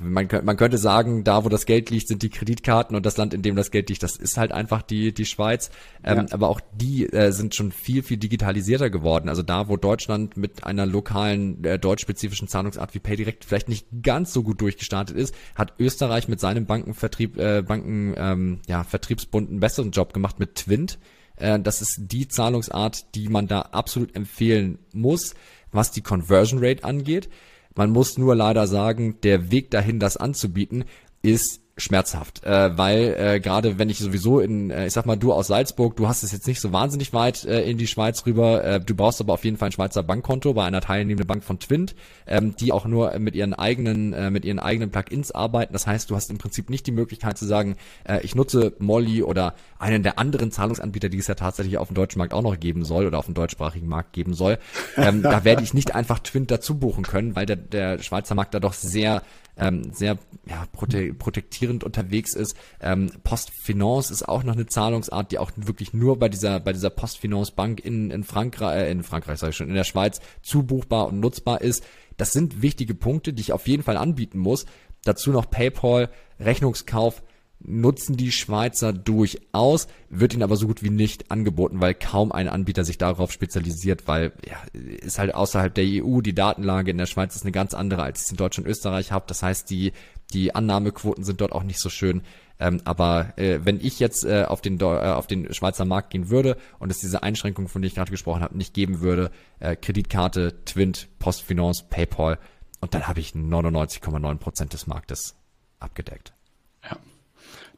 [0.00, 3.34] man, man könnte sagen, da wo das Geld liegt, sind die Kreditkarten und das Land,
[3.34, 5.70] in dem das Geld liegt, das ist halt einfach die, die Schweiz.
[6.04, 6.26] Ähm, ja.
[6.30, 9.28] Aber auch die äh, sind schon viel, viel digitalisierter geworden.
[9.28, 14.32] Also da, wo Deutschland mit einer lokalen, äh, deutschspezifischen Zahlungsart wie PayDirect vielleicht nicht ganz
[14.32, 19.60] so gut durchgestartet ist, hat Österreich mit seinem Bankenvertrieb, äh, Banken, ähm, ja, Vertriebsbund einen
[19.60, 21.00] besseren Job gemacht mit Twint.
[21.34, 25.34] Äh, das ist die Zahlungsart, die man da absolut empfehlen muss,
[25.72, 27.28] was die Conversion Rate angeht.
[27.74, 30.84] Man muss nur leider sagen, der Weg dahin, das anzubieten,
[31.22, 35.32] ist schmerzhaft, äh, weil äh, gerade wenn ich sowieso in, äh, ich sag mal, du
[35.32, 38.62] aus Salzburg, du hast es jetzt nicht so wahnsinnig weit äh, in die Schweiz rüber,
[38.62, 41.58] äh, du brauchst aber auf jeden Fall ein Schweizer Bankkonto bei einer teilnehmenden Bank von
[41.58, 41.96] Twint,
[42.28, 45.72] ähm, die auch nur mit ihren eigenen, äh, mit ihren eigenen Plugins arbeiten.
[45.72, 49.24] Das heißt, du hast im Prinzip nicht die Möglichkeit zu sagen, äh, ich nutze Molly
[49.24, 52.58] oder einen der anderen Zahlungsanbieter, die es ja tatsächlich auf dem deutschen Markt auch noch
[52.58, 54.58] geben soll oder auf dem deutschsprachigen Markt geben soll.
[54.96, 58.54] Ähm, da werde ich nicht einfach Twint dazu buchen können, weil der, der Schweizer Markt
[58.54, 59.22] da doch sehr
[59.56, 62.56] ähm, sehr ja, prote protektierend unterwegs ist.
[62.80, 66.90] Ähm, Postfinance ist auch noch eine Zahlungsart, die auch wirklich nur bei dieser bei dieser
[66.90, 71.08] Postfinance Bank in in Frankreich äh, in Frankreich sage ich schon in der Schweiz zubuchbar
[71.08, 71.84] und nutzbar ist.
[72.16, 74.66] Das sind wichtige Punkte, die ich auf jeden Fall anbieten muss.
[75.04, 77.22] Dazu noch PayPal, Rechnungskauf,
[77.60, 82.48] nutzen die Schweizer durchaus, wird ihnen aber so gut wie nicht angeboten, weil kaum ein
[82.48, 87.06] Anbieter sich darauf spezialisiert, weil ja, ist halt außerhalb der EU, die Datenlage in der
[87.06, 89.24] Schweiz ist eine ganz andere, als ich es in Deutschland und Österreich habe.
[89.28, 89.92] Das heißt, die,
[90.32, 92.22] die Annahmequoten sind dort auch nicht so schön.
[92.60, 96.30] Ähm, aber äh, wenn ich jetzt äh, auf, den, äh, auf den Schweizer Markt gehen
[96.30, 99.74] würde und es diese Einschränkungen, von denen ich gerade gesprochen habe, nicht geben würde, äh,
[99.74, 102.38] Kreditkarte, Twint, Postfinance, PayPal,
[102.84, 105.36] und dann habe ich 99,9 Prozent des Marktes
[105.80, 106.34] abgedeckt.
[106.82, 106.98] Ja.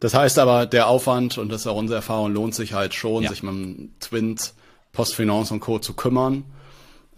[0.01, 3.23] Das heißt aber, der Aufwand, und das ist auch unsere Erfahrung, lohnt sich halt schon,
[3.23, 3.31] ja.
[3.31, 4.53] sich mit dem Twint,
[4.93, 5.79] Postfinance und Co.
[5.79, 6.45] zu kümmern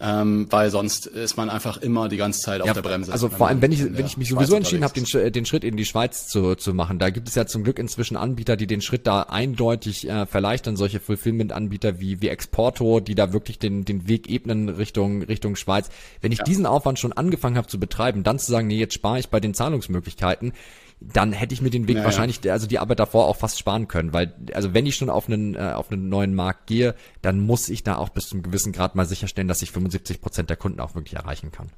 [0.01, 3.11] ähm, weil sonst ist man einfach immer die ganze Zeit auf ja, der Bremse.
[3.11, 5.75] Also vor allem, wenn ich, wenn ich mich sowieso entschieden habe, den, den Schritt in
[5.75, 8.81] die Schweiz zu, zu machen, da gibt es ja zum Glück inzwischen Anbieter, die den
[8.81, 14.07] Schritt da eindeutig äh, verleichtern, solche Fulfillment-Anbieter wie, wie Exporto, die da wirklich den, den
[14.07, 15.89] Weg ebnen Richtung, Richtung Schweiz.
[16.21, 16.45] Wenn ich ja.
[16.45, 19.41] diesen Aufwand schon angefangen habe zu betreiben, dann zu sagen, nee, jetzt spare ich bei
[19.41, 20.53] den Zahlungsmöglichkeiten,
[21.01, 22.05] dann hätte ich mir den Weg naja.
[22.05, 25.27] wahrscheinlich, also die Arbeit davor auch fast sparen können, weil, also wenn ich schon auf
[25.27, 28.73] einen, äh, auf einen neuen Markt gehe, dann muss ich da auch bis zum gewissen
[28.73, 31.69] Grad mal sicherstellen, dass ich 75 Prozent der Kunden auch wirklich erreichen kann.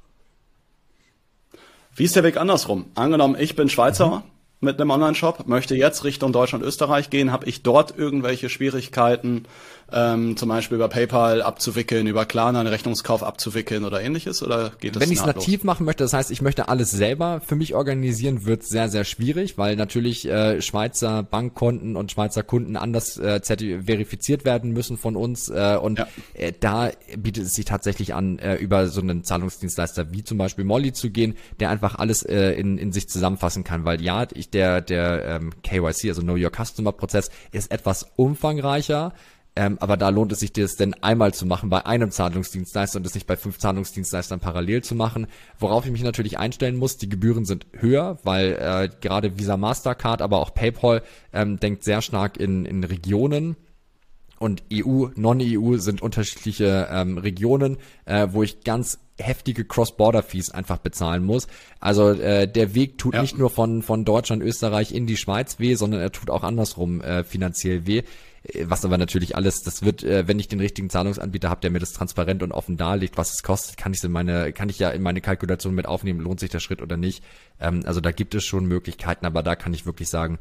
[1.94, 2.86] Wie ist der Weg andersrum?
[2.94, 4.31] Angenommen, ich bin Schweizer, mhm
[4.62, 9.44] mit einem Online-Shop, möchte jetzt Richtung Deutschland, Österreich gehen, habe ich dort irgendwelche Schwierigkeiten,
[9.92, 14.42] ähm, zum Beispiel über PayPal abzuwickeln, über Klarna einen Rechnungskauf abzuwickeln oder ähnliches?
[14.42, 17.42] Oder geht das Wenn ich es nativ machen möchte, das heißt, ich möchte alles selber
[17.44, 22.76] für mich organisieren, wird sehr, sehr schwierig, weil natürlich äh, Schweizer Bankkonten und Schweizer Kunden
[22.76, 25.50] anders äh, verifiziert werden müssen von uns.
[25.50, 26.08] Äh, und ja.
[26.34, 30.64] äh, da bietet es sich tatsächlich an, äh, über so einen Zahlungsdienstleister wie zum Beispiel
[30.64, 33.84] Molly zu gehen, der einfach alles äh, in, in sich zusammenfassen kann.
[33.84, 39.12] Weil ja, ich der, der ähm, KYC, also Know Your Customer Prozess, ist etwas umfangreicher.
[39.54, 43.04] Ähm, aber da lohnt es sich, das denn einmal zu machen bei einem Zahlungsdienstleister und
[43.04, 45.26] das nicht bei fünf Zahlungsdienstleistern parallel zu machen.
[45.58, 50.22] Worauf ich mich natürlich einstellen muss, die Gebühren sind höher, weil äh, gerade Visa Mastercard,
[50.22, 51.02] aber auch PayPal
[51.34, 53.56] ähm, denkt sehr stark in, in Regionen
[54.42, 61.24] und EU, Non-EU sind unterschiedliche ähm, Regionen, äh, wo ich ganz heftige Cross-Border-Fees einfach bezahlen
[61.24, 61.46] muss.
[61.80, 63.22] Also äh, der Weg tut ja.
[63.22, 67.00] nicht nur von, von Deutschland, Österreich in die Schweiz weh, sondern er tut auch andersrum
[67.00, 68.02] äh, finanziell weh.
[68.42, 71.70] Äh, was aber natürlich alles, das wird, äh, wenn ich den richtigen Zahlungsanbieter habe, der
[71.70, 74.78] mir das transparent und offen darlegt, was es kostet, kann ich in meine, kann ich
[74.78, 77.22] ja in meine Kalkulation mit aufnehmen, lohnt sich der Schritt oder nicht.
[77.60, 80.38] Ähm, also da gibt es schon Möglichkeiten, aber da kann ich wirklich sagen,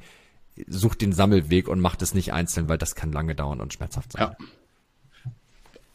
[0.67, 4.13] sucht den Sammelweg und macht es nicht einzeln, weil das kann lange dauern und schmerzhaft
[4.13, 4.36] sein.
[4.39, 4.45] Ja.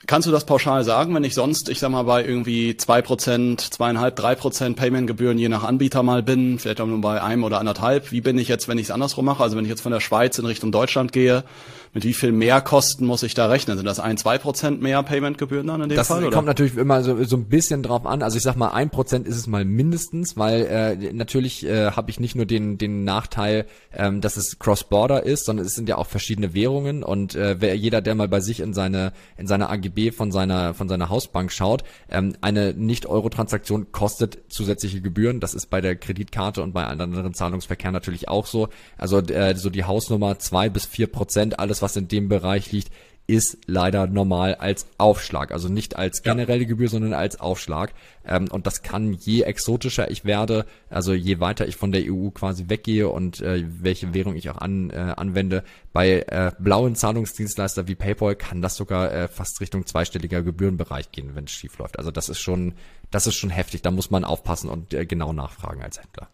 [0.07, 3.61] Kannst du das pauschal sagen, wenn ich sonst, ich sag mal, bei irgendwie zwei Prozent,
[3.61, 7.59] zweieinhalb, drei Prozent Paymentgebühren je nach Anbieter mal bin, vielleicht auch nur bei einem oder
[7.59, 9.43] anderthalb, wie bin ich jetzt, wenn ich es andersrum mache?
[9.43, 11.45] Also wenn ich jetzt von der Schweiz in Richtung Deutschland gehe,
[11.93, 13.79] mit wie viel Mehrkosten muss ich da rechnen?
[13.79, 16.23] Sind das ein, zwei Prozent mehr Paymentgebühren dann in dem das Fall?
[16.23, 18.23] Das kommt natürlich immer so, so ein bisschen drauf an.
[18.23, 22.11] Also ich sag mal, ein Prozent ist es mal mindestens, weil äh, natürlich äh, habe
[22.11, 23.65] ich nicht nur den, den Nachteil,
[23.95, 27.75] ähm, dass es Cross-Border ist, sondern es sind ja auch verschiedene Währungen und äh, wer
[27.77, 31.53] jeder, der mal bei sich in seine in seine AGB von seiner von seiner Hausbank
[31.53, 35.41] schaut, ähm, eine Nicht-Euro-Transaktion kostet zusätzliche Gebühren.
[35.41, 38.69] Das ist bei der Kreditkarte und bei anderen Zahlungsverkehr natürlich auch so.
[38.99, 42.91] Also äh, so die Hausnummer zwei bis vier Prozent, alles was in dem Bereich liegt,
[43.27, 45.51] ist leider normal als Aufschlag.
[45.51, 46.69] Also nicht als generelle ja.
[46.69, 47.93] Gebühr, sondern als Aufschlag.
[48.25, 52.31] Ähm, und das kann je exotischer ich werde, also je weiter ich von der EU
[52.31, 57.89] quasi weggehe und äh, welche Währung ich auch an, äh, anwende, bei äh, blauen Zahlungsdienstleister
[57.89, 61.99] wie PayPal kann das sogar äh, fast Richtung zweistelliger Gebührenbereich gehen, wenn es schief läuft.
[61.99, 62.75] Also das ist schon,
[63.11, 63.83] das ist schon heftig.
[63.83, 66.29] Da muss man aufpassen und äh, genau nachfragen als Händler.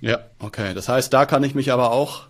[0.00, 0.74] Ja, okay.
[0.74, 2.29] Das heißt, da kann ich mich aber auch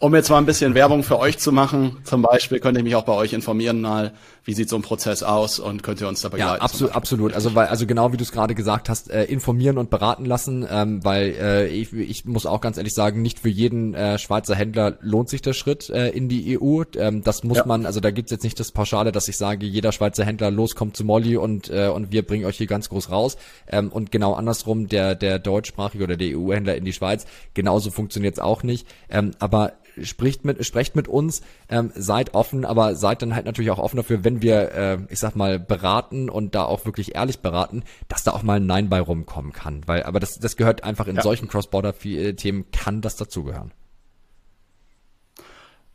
[0.00, 2.96] um jetzt mal ein bisschen Werbung für euch zu machen, zum Beispiel könnt ihr mich
[2.96, 4.12] auch bei euch informieren mal,
[4.44, 6.56] wie sieht so ein Prozess aus und könnt ihr uns da begleiten?
[6.56, 7.34] Ja, absolut, absolut.
[7.34, 10.66] Also weil, also genau wie du es gerade gesagt hast, äh, informieren und beraten lassen,
[10.68, 14.54] ähm, weil äh, ich, ich muss auch ganz ehrlich sagen, nicht für jeden äh, Schweizer
[14.54, 16.82] Händler lohnt sich der Schritt äh, in die EU.
[16.96, 17.66] Ähm, das muss ja.
[17.66, 20.74] man, also da gibt's jetzt nicht das Pauschale, dass ich sage, jeder Schweizer Händler los
[20.74, 23.36] kommt zu Molly und äh, und wir bringen euch hier ganz groß raus.
[23.68, 28.38] Ähm, und genau andersrum, der der deutschsprachige oder der EU-Händler in die Schweiz, genauso funktioniert's
[28.38, 28.86] auch nicht.
[29.10, 33.70] Ähm, aber spricht mit, sprecht mit uns, ähm, seid offen, aber seid dann halt natürlich
[33.70, 37.40] auch offen dafür, wenn wir, äh, ich sag mal, beraten und da auch wirklich ehrlich
[37.40, 39.82] beraten, dass da auch mal ein Nein bei rumkommen kann.
[39.86, 41.22] Weil, aber das, das gehört einfach in ja.
[41.22, 43.72] solchen Cross-Border-Themen kann das dazugehören.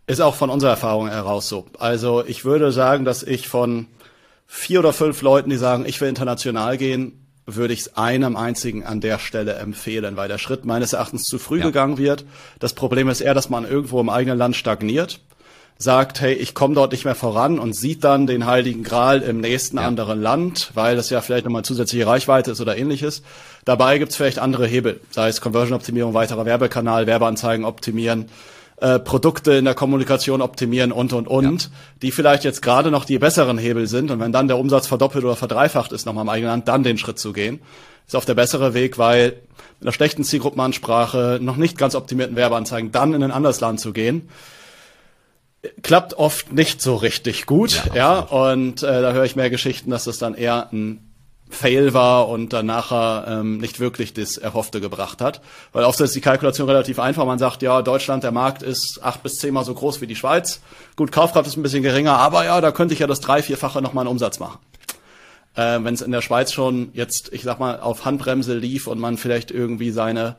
[0.07, 1.65] Ist auch von unserer Erfahrung heraus so.
[1.79, 3.87] Also ich würde sagen, dass ich von
[4.45, 8.83] vier oder fünf Leuten, die sagen, ich will international gehen, würde ich es einem einzigen
[8.83, 11.65] an der Stelle empfehlen, weil der Schritt meines Erachtens zu früh ja.
[11.65, 12.25] gegangen wird.
[12.59, 15.19] Das Problem ist eher, dass man irgendwo im eigenen Land stagniert,
[15.77, 19.41] sagt, hey, ich komme dort nicht mehr voran und sieht dann den Heiligen Gral im
[19.41, 19.83] nächsten ja.
[19.83, 23.23] anderen Land, weil das ja vielleicht nochmal zusätzliche Reichweite ist oder ähnliches.
[23.65, 28.29] Dabei gibt es vielleicht andere Hebel, sei es Conversion-Optimierung, weiterer Werbekanal, Werbeanzeigen optimieren,
[28.77, 31.69] äh, Produkte in der Kommunikation optimieren und und und, ja.
[32.01, 34.11] die vielleicht jetzt gerade noch die besseren Hebel sind.
[34.11, 36.97] Und wenn dann der Umsatz verdoppelt oder verdreifacht ist nochmal im eigenen Land, dann den
[36.97, 37.61] Schritt zu gehen,
[38.05, 39.41] ist auf der bessere Weg, weil
[39.79, 43.93] mit einer schlechten Zielgruppenansprache, noch nicht ganz optimierten Werbeanzeigen, dann in ein anderes Land zu
[43.93, 44.29] gehen,
[45.81, 49.89] klappt oft nicht so richtig gut, ja, ja und äh, da höre ich mehr Geschichten,
[49.89, 51.14] dass das dann eher ein
[51.49, 55.41] Fail war und dann nachher ähm, nicht wirklich das Erhoffte gebracht hat.
[55.73, 57.25] Weil oft ist die Kalkulation relativ einfach.
[57.25, 60.61] Man sagt, ja, Deutschland, der Markt ist acht bis zehnmal so groß wie die Schweiz.
[60.95, 63.81] Gut, Kaufkraft ist ein bisschen geringer, aber ja, da könnte ich ja das drei-, vierfache
[63.81, 64.59] nochmal einen Umsatz machen.
[65.55, 68.99] Äh, Wenn es in der Schweiz schon jetzt, ich sag mal, auf Handbremse lief und
[68.99, 70.35] man vielleicht irgendwie seine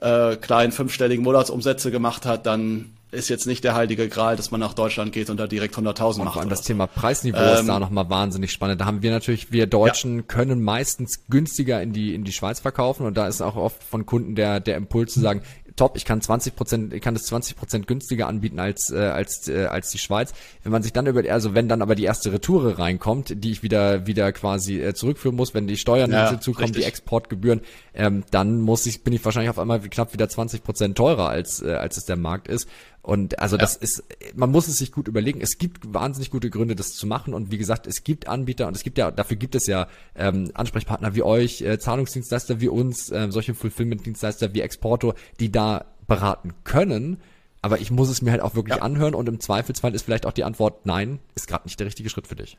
[0.00, 4.60] äh, kleinen fünfstelligen Monatsumsätze gemacht hat, dann ist jetzt nicht der heilige Gral, dass man
[4.60, 6.34] nach Deutschland geht und da direkt 100.000 macht.
[6.34, 8.80] Vor allem das Thema Preisniveau ähm, ist da nochmal wahnsinnig spannend.
[8.80, 10.22] Da haben wir natürlich, wir Deutschen ja.
[10.22, 14.04] können meistens günstiger in die, in die Schweiz verkaufen und da ist auch oft von
[14.04, 15.40] Kunden der, der Impuls zu sagen,
[15.78, 19.48] top, ich kann 20 Prozent, ich kann das 20 Prozent günstiger anbieten als, äh, als,
[19.48, 20.32] äh, als die Schweiz.
[20.62, 23.62] Wenn man sich dann über, also wenn dann aber die erste Retoure reinkommt, die ich
[23.62, 27.62] wieder, wieder quasi äh, zurückführen muss, wenn die Steuern ja, hinzukommen, die Exportgebühren,
[27.94, 31.62] ähm, dann muss ich, bin ich wahrscheinlich auf einmal knapp wieder 20 Prozent teurer als,
[31.62, 32.68] äh, als es der Markt ist.
[33.08, 33.62] Und also ja.
[33.62, 35.40] das ist, man muss es sich gut überlegen.
[35.40, 37.32] Es gibt wahnsinnig gute Gründe, das zu machen.
[37.32, 40.50] Und wie gesagt, es gibt Anbieter und es gibt ja, dafür gibt es ja ähm,
[40.52, 46.52] Ansprechpartner wie euch, äh, Zahlungsdienstleister wie uns, äh, solche Fulfillment-Dienstleister wie Exporto, die da beraten
[46.64, 47.22] können.
[47.62, 48.82] Aber ich muss es mir halt auch wirklich ja.
[48.82, 52.10] anhören und im Zweifelsfall ist vielleicht auch die Antwort, nein, ist gerade nicht der richtige
[52.10, 52.58] Schritt für dich.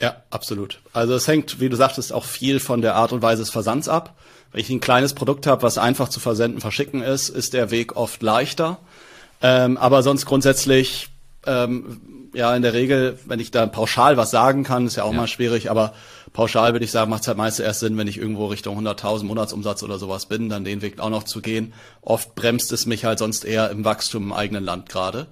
[0.00, 0.80] Ja, absolut.
[0.92, 3.88] Also es hängt, wie du sagtest, auch viel von der Art und Weise des Versands
[3.88, 4.16] ab.
[4.52, 7.96] Wenn ich ein kleines Produkt habe, was einfach zu versenden, verschicken ist, ist der Weg
[7.96, 8.78] oft leichter.
[9.42, 11.08] Ähm, aber sonst grundsätzlich
[11.46, 12.00] ähm,
[12.34, 15.18] ja in der Regel, wenn ich da pauschal was sagen kann, ist ja auch ja.
[15.18, 15.92] mal schwierig, aber
[16.32, 19.24] pauschal würde ich sagen, macht es halt meist erst Sinn, wenn ich irgendwo Richtung 100.000
[19.24, 21.72] Monatsumsatz oder sowas bin, dann den Weg auch noch zu gehen.
[22.02, 25.26] Oft bremst es mich halt sonst eher im Wachstum im eigenen Land gerade.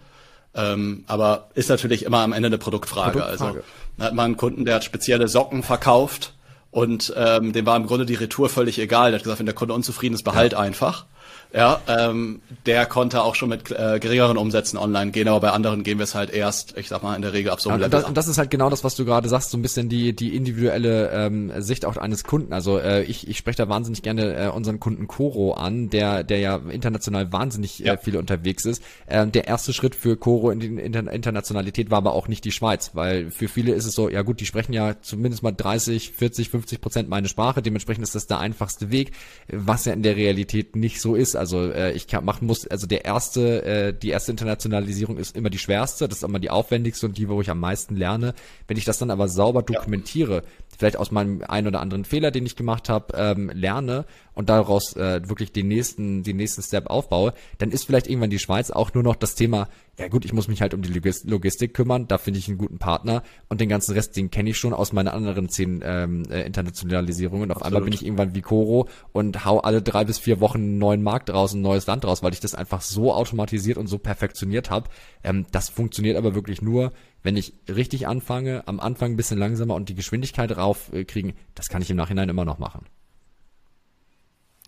[0.54, 3.18] Ähm, aber ist natürlich immer am Ende eine Produktfrage.
[3.18, 3.58] Produktfrage.
[3.58, 3.64] Also
[3.98, 6.32] da hat man einen Kunden, der hat spezielle Socken verkauft
[6.76, 9.10] und ähm, dem war im Grunde die Retour völlig egal.
[9.10, 10.58] Der hat gesagt, wenn der Kunde unzufrieden ist, behalt ja.
[10.58, 11.06] einfach.
[11.52, 15.84] Ja, ähm, der konnte auch schon mit äh, geringeren Umsätzen online gehen, aber bei anderen
[15.84, 17.86] gehen wir es halt erst, ich sag mal, in der Regel ab so einem ja,
[17.86, 18.00] Level.
[18.00, 20.14] Das, und das ist halt genau das, was du gerade sagst, so ein bisschen die
[20.14, 22.52] die individuelle ähm, Sicht auch eines Kunden.
[22.52, 26.40] Also äh, ich, ich spreche da wahnsinnig gerne äh, unseren Kunden Coro an, der der
[26.40, 27.94] ja international wahnsinnig äh, ja.
[27.94, 28.82] äh, viel unterwegs ist.
[29.06, 32.52] Äh, der erste Schritt für Coro in die Inter Internationalität war aber auch nicht die
[32.52, 36.12] Schweiz, weil für viele ist es so, ja gut, die sprechen ja zumindest mal 30,
[36.12, 39.12] 40, 50 Prozent meine Sprache, dementsprechend ist das der einfachste Weg,
[39.48, 41.36] was ja in der Realität nicht so ist.
[41.36, 45.50] Also äh, ich kann, machen muss, also der erste, äh, die erste Internationalisierung ist immer
[45.50, 48.34] die schwerste, das ist immer die aufwendigste und die, wo ich am meisten lerne.
[48.68, 50.42] Wenn ich das dann aber sauber dokumentiere, ja.
[50.78, 54.04] vielleicht aus meinem einen oder anderen Fehler, den ich gemacht habe, ähm, lerne
[54.36, 58.38] und daraus äh, wirklich den nächsten, den nächsten Step aufbaue, dann ist vielleicht irgendwann die
[58.38, 59.68] Schweiz auch nur noch das Thema,
[59.98, 62.78] ja gut, ich muss mich halt um die Logistik kümmern, da finde ich einen guten
[62.78, 66.42] Partner und den ganzen Rest, den kenne ich schon aus meinen anderen zehn ähm, äh,
[66.42, 67.50] Internationalisierungen.
[67.50, 67.66] Auf Absolut.
[67.66, 71.02] einmal bin ich irgendwann wie Koro und hau alle drei bis vier Wochen einen neuen
[71.02, 74.70] Markt raus, ein neues Land raus, weil ich das einfach so automatisiert und so perfektioniert
[74.70, 74.90] habe.
[75.24, 79.76] Ähm, das funktioniert aber wirklich nur, wenn ich richtig anfange, am Anfang ein bisschen langsamer
[79.76, 82.84] und die Geschwindigkeit raufkriegen, äh, das kann ich im Nachhinein immer noch machen.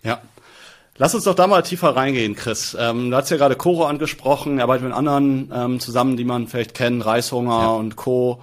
[0.02, 0.20] Ja.
[0.96, 2.76] Lass uns doch da mal tiefer reingehen, Chris.
[2.78, 6.48] Ähm, du hast ja gerade Koro angesprochen, er arbeitet mit anderen ähm, zusammen, die man
[6.48, 7.68] vielleicht kennt, Reishunger ja.
[7.68, 8.42] und Co.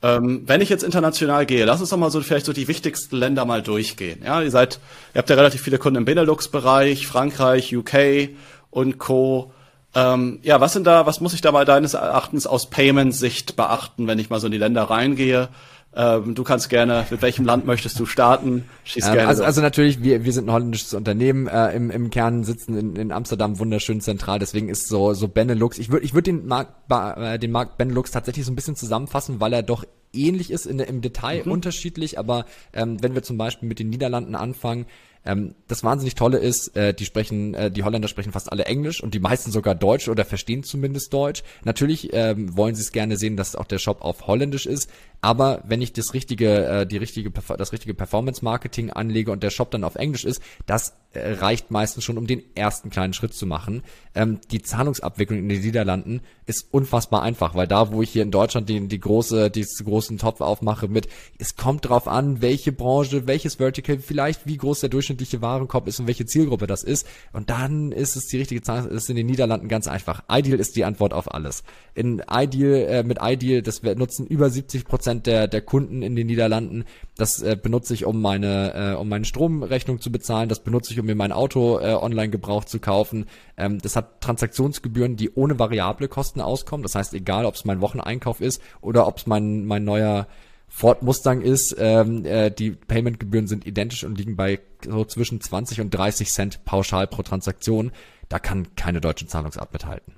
[0.00, 3.16] Ähm, wenn ich jetzt international gehe, lass uns doch mal so vielleicht so die wichtigsten
[3.16, 4.22] Länder mal durchgehen.
[4.24, 4.78] Ja, ihr seid,
[5.12, 8.30] ihr habt ja relativ viele Kunden im Benelux-Bereich, Frankreich, UK
[8.70, 9.52] und Co.
[9.96, 14.06] Ähm, ja, was sind da, was muss ich da mal deines Erachtens aus Payment-Sicht beachten,
[14.06, 15.48] wenn ich mal so in die Länder reingehe?
[15.94, 18.68] Ähm, du kannst gerne, mit welchem Land möchtest du starten?
[18.84, 19.28] Schieß ähm, gerne.
[19.28, 22.96] Also, also natürlich, wir, wir sind ein holländisches Unternehmen, äh, im, im Kern sitzen in,
[22.96, 25.78] in Amsterdam wunderschön zentral, deswegen ist so, so Benelux.
[25.78, 29.40] Ich würde ich würd den Markt, äh, den Markt Benelux tatsächlich so ein bisschen zusammenfassen,
[29.40, 31.52] weil er doch ähnlich ist in, im Detail mhm.
[31.52, 34.86] unterschiedlich, aber ähm, wenn wir zum Beispiel mit den Niederlanden anfangen,
[35.24, 39.02] ähm, das wahnsinnig Tolle ist, äh, die sprechen, äh, die Holländer sprechen fast alle Englisch
[39.02, 41.42] und die meisten sogar Deutsch oder verstehen zumindest Deutsch.
[41.64, 45.62] Natürlich ähm, wollen sie es gerne sehen, dass auch der Shop auf Holländisch ist, aber
[45.66, 49.82] wenn ich das richtige, äh, die richtige, das richtige Performance-Marketing anlege und der Shop dann
[49.82, 53.82] auf Englisch ist, das äh, reicht meistens schon, um den ersten kleinen Schritt zu machen.
[54.14, 58.30] Ähm, die Zahlungsabwicklung in den Niederlanden ist unfassbar einfach, weil da, wo ich hier in
[58.30, 63.26] Deutschland die, die große, die großen Topf aufmache mit, es kommt drauf an, welche Branche,
[63.26, 67.06] welches Vertical, vielleicht wie groß der durchschnittliche Warenkorb ist und welche Zielgruppe das ist.
[67.32, 70.22] Und dann ist es die richtige Zahlung, ist in den Niederlanden ganz einfach.
[70.30, 71.64] Ideal ist die Antwort auf alles.
[71.94, 76.16] In Ideal, äh, mit Ideal, das nutzen über 70 Prozent Prozent der, der Kunden in
[76.16, 76.84] den Niederlanden.
[77.16, 80.50] Das äh, benutze ich, um meine, äh, um meine Stromrechnung zu bezahlen.
[80.50, 83.24] Das benutze ich, um mir mein Auto äh, online gebraucht zu kaufen.
[83.56, 86.82] Ähm, das hat Transaktionsgebühren, die ohne variable Kosten auskommen.
[86.82, 90.26] Das heißt, egal, ob es mein Wocheneinkauf ist oder ob es mein, mein neuer
[90.68, 95.80] Ford Mustang ist, ähm, äh, die Paymentgebühren sind identisch und liegen bei so zwischen 20
[95.80, 97.92] und 30 Cent pauschal pro Transaktion.
[98.28, 100.17] Da kann keine deutsche Zahlungsart mithalten.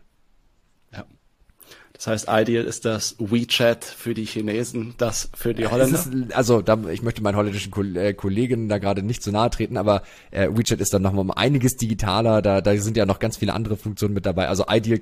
[1.92, 5.98] Das heißt, Ideal ist das WeChat für die Chinesen, das für die Holländer.
[5.98, 9.76] Ist, also da, ich möchte meinen holländischen äh, Kollegen da gerade nicht zu nahe treten,
[9.76, 12.40] aber äh, WeChat ist dann nochmal um einiges digitaler.
[12.40, 14.48] Da, da sind ja noch ganz viele andere Funktionen mit dabei.
[14.48, 15.00] Also Ideal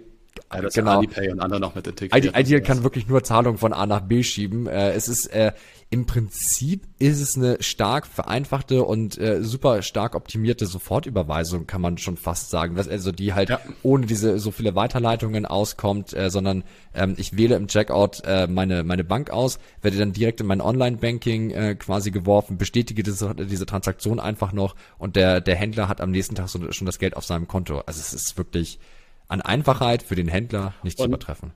[0.52, 0.98] ja, das genau.
[0.98, 2.36] Alipay und andere noch mit integriert.
[2.38, 4.66] Ideal kann wirklich nur Zahlungen von A nach B schieben.
[4.66, 5.52] Äh, es ist äh,
[5.90, 11.96] im Prinzip ist es eine stark vereinfachte und äh, super stark optimierte Sofortüberweisung, kann man
[11.96, 12.76] schon fast sagen.
[12.76, 13.60] Das also die halt ja.
[13.82, 16.64] ohne diese so viele Weiterleitungen auskommt, äh, sondern
[16.94, 20.60] ähm, ich wähle im Checkout äh, meine meine Bank aus, werde dann direkt in mein
[20.60, 26.00] Online-Banking äh, quasi geworfen, bestätige diese, diese Transaktion einfach noch und der der Händler hat
[26.02, 27.78] am nächsten Tag so, schon das Geld auf seinem Konto.
[27.86, 28.78] Also es ist wirklich
[29.28, 31.52] an Einfachheit für den Händler nicht und, zu übertreffen.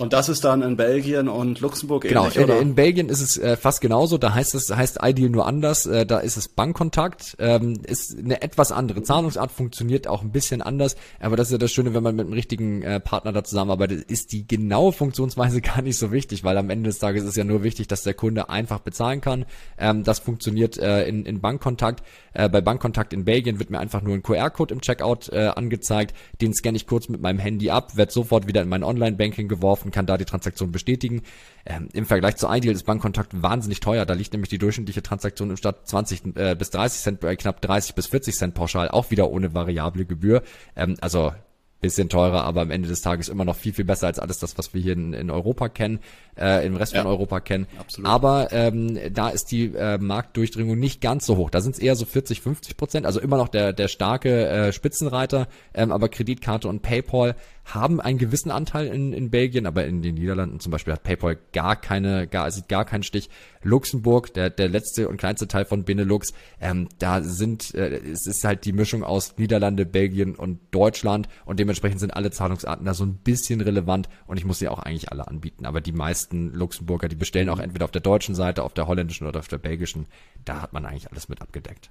[0.00, 3.36] Und das ist dann in Belgien und Luxemburg genau, ähnlich, Genau, in, Belgien ist es
[3.36, 4.16] äh, fast genauso.
[4.16, 5.84] Da heißt es heißt Ideal nur anders.
[5.84, 7.36] Äh, da ist es Bankkontakt.
[7.38, 10.96] Ähm, ist eine etwas andere Zahlungsart, funktioniert auch ein bisschen anders.
[11.20, 14.10] Aber das ist ja das Schöne, wenn man mit einem richtigen äh, Partner da zusammenarbeitet,
[14.10, 17.44] ist die genaue Funktionsweise gar nicht so wichtig, weil am Ende des Tages ist ja
[17.44, 19.44] nur wichtig, dass der Kunde einfach bezahlen kann.
[19.76, 22.02] Ähm, das funktioniert äh, in, in Bankkontakt.
[22.32, 26.16] Äh, bei Bankkontakt in Belgien wird mir einfach nur ein QR-Code im Checkout äh, angezeigt.
[26.40, 29.89] Den scanne ich kurz mit meinem Handy ab, werde sofort wieder in mein Online-Banking geworfen
[29.90, 31.22] und kann da die Transaktion bestätigen.
[31.66, 34.06] Ähm, Im Vergleich zu Ideal ist Bankkontakt wahnsinnig teuer.
[34.06, 37.60] Da liegt nämlich die durchschnittliche Transaktion im Stadt 20 äh, bis 30 Cent bei knapp
[37.60, 40.42] 30 bis 40 Cent pauschal, auch wieder ohne variable Gebühr.
[40.76, 41.32] Ähm, also
[41.80, 44.58] bisschen teurer, aber am Ende des Tages immer noch viel, viel besser als alles das,
[44.58, 46.00] was wir hier in, in Europa kennen,
[46.38, 47.66] äh, im Rest ja, von Europa kennen.
[47.78, 48.08] Absolut.
[48.08, 51.50] Aber ähm, da ist die äh, Marktdurchdringung nicht ganz so hoch.
[51.50, 54.72] Da sind es eher so 40, 50 Prozent, also immer noch der, der starke äh,
[54.72, 60.02] Spitzenreiter, ähm, aber Kreditkarte und PayPal haben einen gewissen Anteil in, in Belgien, aber in
[60.02, 63.30] den Niederlanden zum Beispiel hat PayPal gar keine, gar, sieht gar keinen Stich.
[63.62, 68.44] Luxemburg, der, der letzte und kleinste Teil von Benelux, ähm, da sind, äh, es ist
[68.44, 73.04] halt die Mischung aus Niederlande, Belgien und Deutschland und dementsprechend sind alle Zahlungsarten da so
[73.04, 75.66] ein bisschen relevant und ich muss sie auch eigentlich alle anbieten.
[75.66, 79.26] Aber die meisten Luxemburger, die bestellen auch entweder auf der deutschen Seite, auf der holländischen
[79.26, 80.06] oder auf der belgischen,
[80.44, 81.90] da hat man eigentlich alles mit abgedeckt.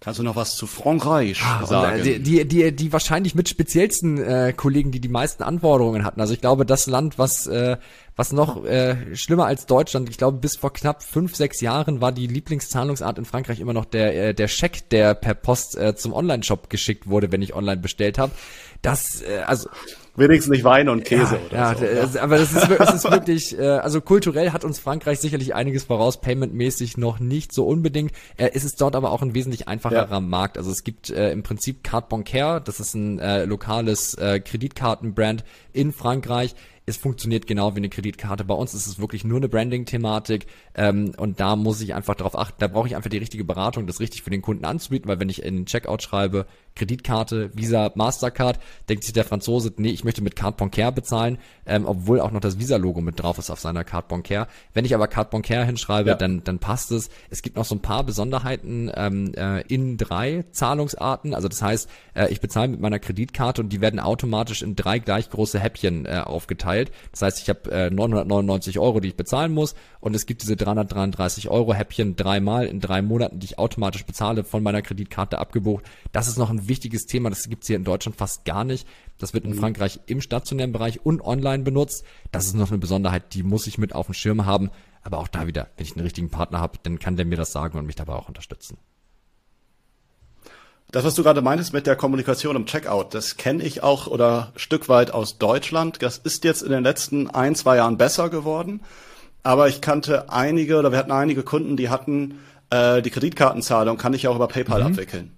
[0.00, 2.02] Kannst du noch was zu Frankreich ah, äh, sagen?
[2.02, 6.20] Die, die, die, die wahrscheinlich mit speziellsten äh, Kollegen, die die meisten Anforderungen hatten.
[6.20, 7.78] Also ich glaube, das Land, was äh,
[8.16, 12.12] was noch äh, schlimmer als Deutschland, ich glaube, bis vor knapp fünf, sechs Jahren war
[12.12, 16.14] die Lieblingszahlungsart in Frankreich immer noch der, äh, der Scheck, der per Post äh, zum
[16.14, 18.32] Online-Shop geschickt wurde, wenn ich online bestellt habe.
[18.86, 19.68] Das, äh, also
[20.16, 22.16] wenigstens nicht Wein und Käse ja, oder ja, so.
[22.16, 22.22] Ja.
[22.22, 26.20] aber das ist, das ist wirklich, äh, also kulturell hat uns Frankreich sicherlich einiges voraus,
[26.20, 28.12] paymentmäßig noch nicht so unbedingt.
[28.36, 30.20] Äh, es ist dort aber auch ein wesentlich einfacherer ja.
[30.20, 30.58] Markt.
[30.58, 35.44] Also es gibt äh, im Prinzip Carte Bancaire, das ist ein äh, lokales äh, Kreditkartenbrand
[35.72, 36.54] in Frankreich
[36.86, 38.44] es funktioniert genau wie eine Kreditkarte.
[38.44, 40.46] Bei uns ist es wirklich nur eine Branding-Thematik
[40.76, 43.88] ähm, und da muss ich einfach darauf achten, da brauche ich einfach die richtige Beratung,
[43.88, 47.90] das richtig für den Kunden anzubieten, weil wenn ich in den Checkout schreibe, Kreditkarte, Visa,
[47.94, 52.30] Mastercard, denkt sich der Franzose, nee, ich möchte mit Carte Bancaire bezahlen, ähm, obwohl auch
[52.30, 54.46] noch das Visa-Logo mit drauf ist auf seiner Carte Bancaire.
[54.74, 56.14] Wenn ich aber Carte Bancaire hinschreibe, ja.
[56.14, 57.08] dann, dann passt es.
[57.30, 61.34] Es gibt noch so ein paar Besonderheiten ähm, äh, in drei Zahlungsarten.
[61.34, 64.98] Also das heißt, äh, ich bezahle mit meiner Kreditkarte und die werden automatisch in drei
[64.98, 66.92] gleich große Häppchen äh, aufgeteilt.
[67.10, 70.56] Das heißt, ich habe äh, 999 Euro, die ich bezahlen muss und es gibt diese
[70.56, 75.84] 333 Euro Häppchen dreimal in drei Monaten, die ich automatisch bezahle, von meiner Kreditkarte abgebucht.
[76.12, 78.86] Das ist noch ein wichtiges Thema, das gibt's hier in Deutschland fast gar nicht.
[79.18, 79.58] Das wird in mhm.
[79.58, 82.04] Frankreich im stationären Bereich und online benutzt.
[82.32, 84.70] Das ist noch eine Besonderheit, die muss ich mit auf dem Schirm haben.
[85.02, 87.52] Aber auch da wieder, wenn ich einen richtigen Partner habe, dann kann der mir das
[87.52, 88.76] sagen und mich dabei auch unterstützen.
[90.90, 94.52] Das, was du gerade meintest mit der Kommunikation im Checkout, das kenne ich auch oder
[94.56, 96.00] Stück weit aus Deutschland.
[96.00, 98.80] Das ist jetzt in den letzten ein, zwei Jahren besser geworden.
[99.42, 104.14] Aber ich kannte einige oder wir hatten einige Kunden, die hatten äh, die Kreditkartenzahlung, kann
[104.14, 104.86] ich auch über PayPal mhm.
[104.86, 105.35] abwickeln.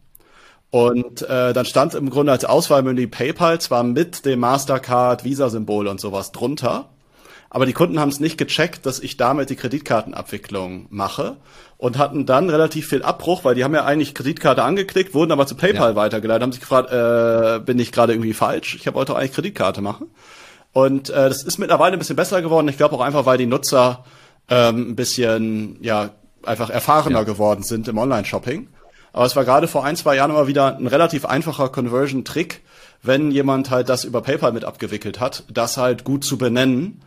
[0.70, 6.00] Und äh, dann stand im Grunde als Auswahlmenü PayPal zwar mit dem Mastercard, Visa-Symbol und
[6.00, 6.90] sowas drunter,
[7.50, 11.36] aber die Kunden haben es nicht gecheckt, dass ich damit die Kreditkartenabwicklung mache
[11.78, 15.46] und hatten dann relativ viel Abbruch, weil die haben ja eigentlich Kreditkarte angeklickt, wurden aber
[15.46, 15.96] zu PayPal ja.
[15.96, 18.74] weitergeleitet, haben sich gefragt, äh, bin ich gerade irgendwie falsch?
[18.74, 20.10] Ich wollte doch eigentlich Kreditkarte machen.
[20.74, 22.68] Und äh, das ist mittlerweile ein bisschen besser geworden.
[22.68, 24.04] Ich glaube auch einfach, weil die Nutzer
[24.50, 26.10] ähm, ein bisschen ja
[26.44, 27.24] einfach erfahrener ja.
[27.24, 28.68] geworden sind im Online-Shopping.
[29.12, 32.62] Aber es war gerade vor ein, zwei Jahren immer wieder ein relativ einfacher Conversion-Trick,
[33.02, 37.00] wenn jemand halt das über PayPal mit abgewickelt hat, das halt gut zu benennen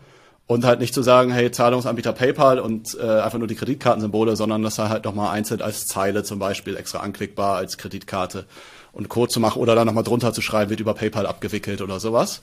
[0.47, 4.63] und halt nicht zu sagen, hey, Zahlungsanbieter PayPal und äh, einfach nur die Kreditkartensymbole, sondern
[4.63, 8.45] das halt nochmal einzeln als Zeile zum Beispiel extra anklickbar als Kreditkarte
[8.93, 11.99] und Code zu machen oder dann nochmal drunter zu schreiben, wird über PayPal abgewickelt oder
[11.99, 12.41] sowas.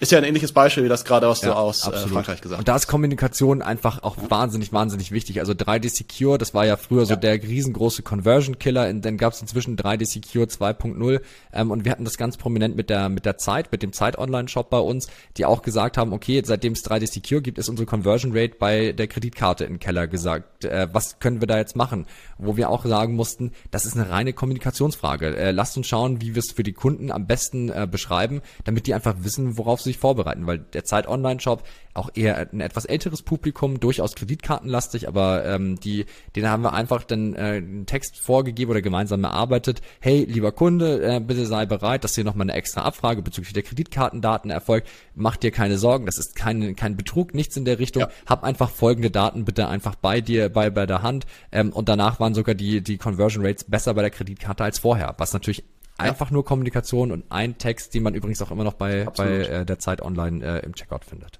[0.00, 2.54] Ist ja ein ähnliches Beispiel wie das gerade, was ja, du aus äh, Frankreich gesagt
[2.54, 2.58] hast.
[2.60, 5.40] Und da ist Kommunikation einfach auch wahnsinnig, wahnsinnig wichtig.
[5.40, 8.90] Also 3D Secure, das war ja früher so der riesengroße Conversion Killer.
[8.94, 11.20] dann gab es inzwischen 3D Secure 2.0
[11.52, 14.16] ähm, und wir hatten das ganz prominent mit der mit der Zeit, mit dem Zeit
[14.16, 17.68] Online Shop bei uns, die auch gesagt haben, okay, seitdem es 3D Secure gibt, ist
[17.68, 20.64] unsere Conversion Rate bei der Kreditkarte in den Keller gesagt.
[20.64, 22.06] Äh, was können wir da jetzt machen?
[22.38, 25.36] Wo wir auch sagen mussten, das ist eine reine Kommunikationsfrage.
[25.36, 28.86] Äh, lasst uns schauen, wie wir es für die Kunden am besten äh, beschreiben, damit
[28.86, 31.62] die einfach wissen, worauf sie sich vorbereiten, weil der Zeit Online-Shop
[31.94, 37.02] auch eher ein etwas älteres Publikum, durchaus kreditkartenlastig, aber ähm, die, den haben wir einfach
[37.04, 39.80] dann äh, einen Text vorgegeben oder gemeinsam erarbeitet.
[40.00, 43.64] Hey, lieber Kunde, äh, bitte sei bereit, dass hier nochmal eine extra Abfrage bezüglich der
[43.64, 44.88] Kreditkartendaten erfolgt.
[45.14, 48.02] Mach dir keine Sorgen, das ist kein, kein Betrug, nichts in der Richtung.
[48.02, 48.10] Ja.
[48.26, 51.26] Hab einfach folgende Daten bitte einfach bei dir, bei, bei der Hand.
[51.50, 55.14] Ähm, und danach waren sogar die, die Conversion Rates besser bei der Kreditkarte als vorher,
[55.18, 55.64] was natürlich
[56.00, 59.66] Einfach nur Kommunikation und ein Text, den man übrigens auch immer noch bei, bei äh,
[59.66, 61.38] der Zeit online äh, im Checkout findet.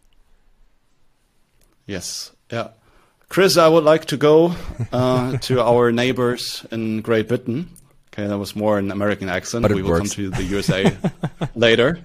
[1.87, 2.73] Yes, yeah.
[3.29, 4.55] Chris, I would like to go
[4.93, 7.69] uh, to our neighbors in Great Britain.
[8.13, 9.63] Okay, that was more an American accent.
[9.63, 10.17] But we will works.
[10.17, 10.91] come to the USA
[11.55, 11.99] later.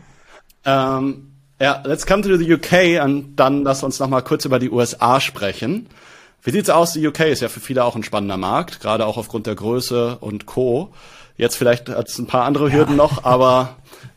[0.66, 4.60] Um, ja, let's come to the UK und dann lass uns noch mal kurz über
[4.60, 5.88] die USA sprechen.
[6.44, 6.94] Wie sieht's aus?
[6.94, 10.18] Die UK ist ja für viele auch ein spannender Markt, gerade auch aufgrund der Größe
[10.20, 10.94] und Co.
[11.38, 13.04] Jetzt vielleicht als ein paar andere Hürden ja.
[13.04, 13.76] noch, aber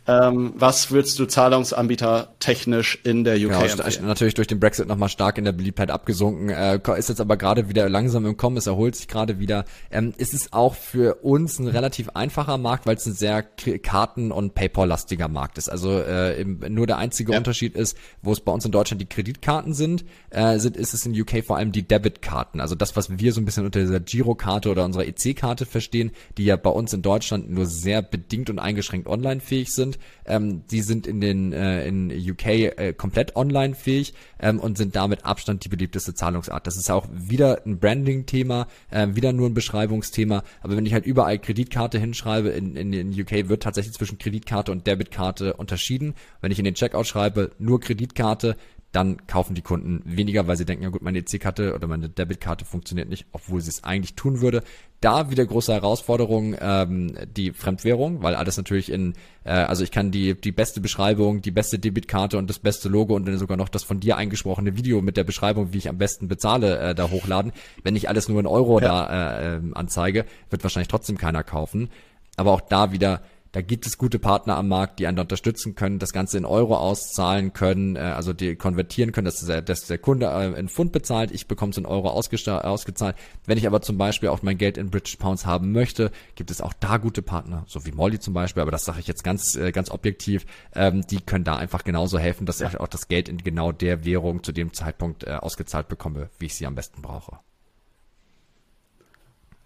[0.09, 4.07] Ähm, was würdest du Zahlungsanbieter technisch in der UK genau, empfehlen?
[4.07, 7.69] Natürlich durch den Brexit nochmal stark in der Beliebtheit abgesunken, äh, ist jetzt aber gerade
[7.69, 9.67] wieder langsam im Kommen, es erholt sich gerade wieder.
[9.91, 14.33] Ähm, ist es auch für uns ein relativ einfacher Markt, weil es ein sehr Karten-
[14.33, 15.69] und Paypal-lastiger Markt ist.
[15.69, 17.39] Also äh, im, nur der einzige ja.
[17.39, 21.05] Unterschied ist, wo es bei uns in Deutschland die Kreditkarten sind, äh, sind ist es
[21.05, 22.63] in UK vor allem die Debitkarten.
[22.63, 26.47] Also das, was wir so ein bisschen unter dieser Girokarte oder unserer EC-Karte verstehen, die
[26.47, 30.81] ja bei uns in Deutschland nur sehr bedingt und eingeschränkt online fähig sind ähm, die
[30.81, 35.65] sind in den äh, in UK äh, komplett online fähig ähm, und sind damit Abstand
[35.65, 36.67] die beliebteste Zahlungsart.
[36.67, 40.43] Das ist auch wieder ein Branding-Thema, äh, wieder nur ein Beschreibungsthema.
[40.61, 44.73] Aber wenn ich halt überall Kreditkarte hinschreibe, in, in, in UK wird tatsächlich zwischen Kreditkarte
[44.73, 46.15] und Debitkarte unterschieden.
[46.41, 48.57] Wenn ich in den Checkout schreibe, nur Kreditkarte,
[48.93, 52.65] dann kaufen die Kunden weniger, weil sie denken, ja gut, meine EC-Karte oder meine Debitkarte
[52.65, 54.63] funktioniert nicht, obwohl sie es eigentlich tun würde.
[55.01, 59.13] Da wieder große Herausforderung, ähm, die Fremdwährung, weil alles natürlich in,
[59.45, 63.15] äh, also ich kann die, die beste Beschreibung, die beste Debitkarte und das beste Logo
[63.15, 65.99] und dann sogar noch das von dir eingesprochene Video mit der Beschreibung, wie ich am
[65.99, 67.53] besten bezahle, äh, da hochladen.
[67.83, 68.89] Wenn ich alles nur in Euro ja.
[68.89, 71.91] da äh, ähm, anzeige, wird wahrscheinlich trotzdem keiner kaufen.
[72.37, 73.21] Aber auch da wieder
[73.59, 76.77] da gibt es gute Partner am Markt, die einen unterstützen können, das Ganze in Euro
[76.77, 80.93] auszahlen können, äh, also die konvertieren können, dass der, dass der Kunde äh, in Pfund
[80.93, 83.17] bezahlt, ich bekomme es in Euro ausgezahlt.
[83.47, 86.61] Wenn ich aber zum Beispiel auch mein Geld in British Pounds haben möchte, gibt es
[86.61, 89.57] auch da gute Partner, so wie Molly zum Beispiel, aber das sage ich jetzt ganz,
[89.57, 90.47] äh, ganz objektiv,
[90.77, 94.05] ähm, die können da einfach genauso helfen, dass ich auch das Geld in genau der
[94.05, 97.41] Währung zu dem Zeitpunkt äh, ausgezahlt bekomme, wie ich sie am besten brauche.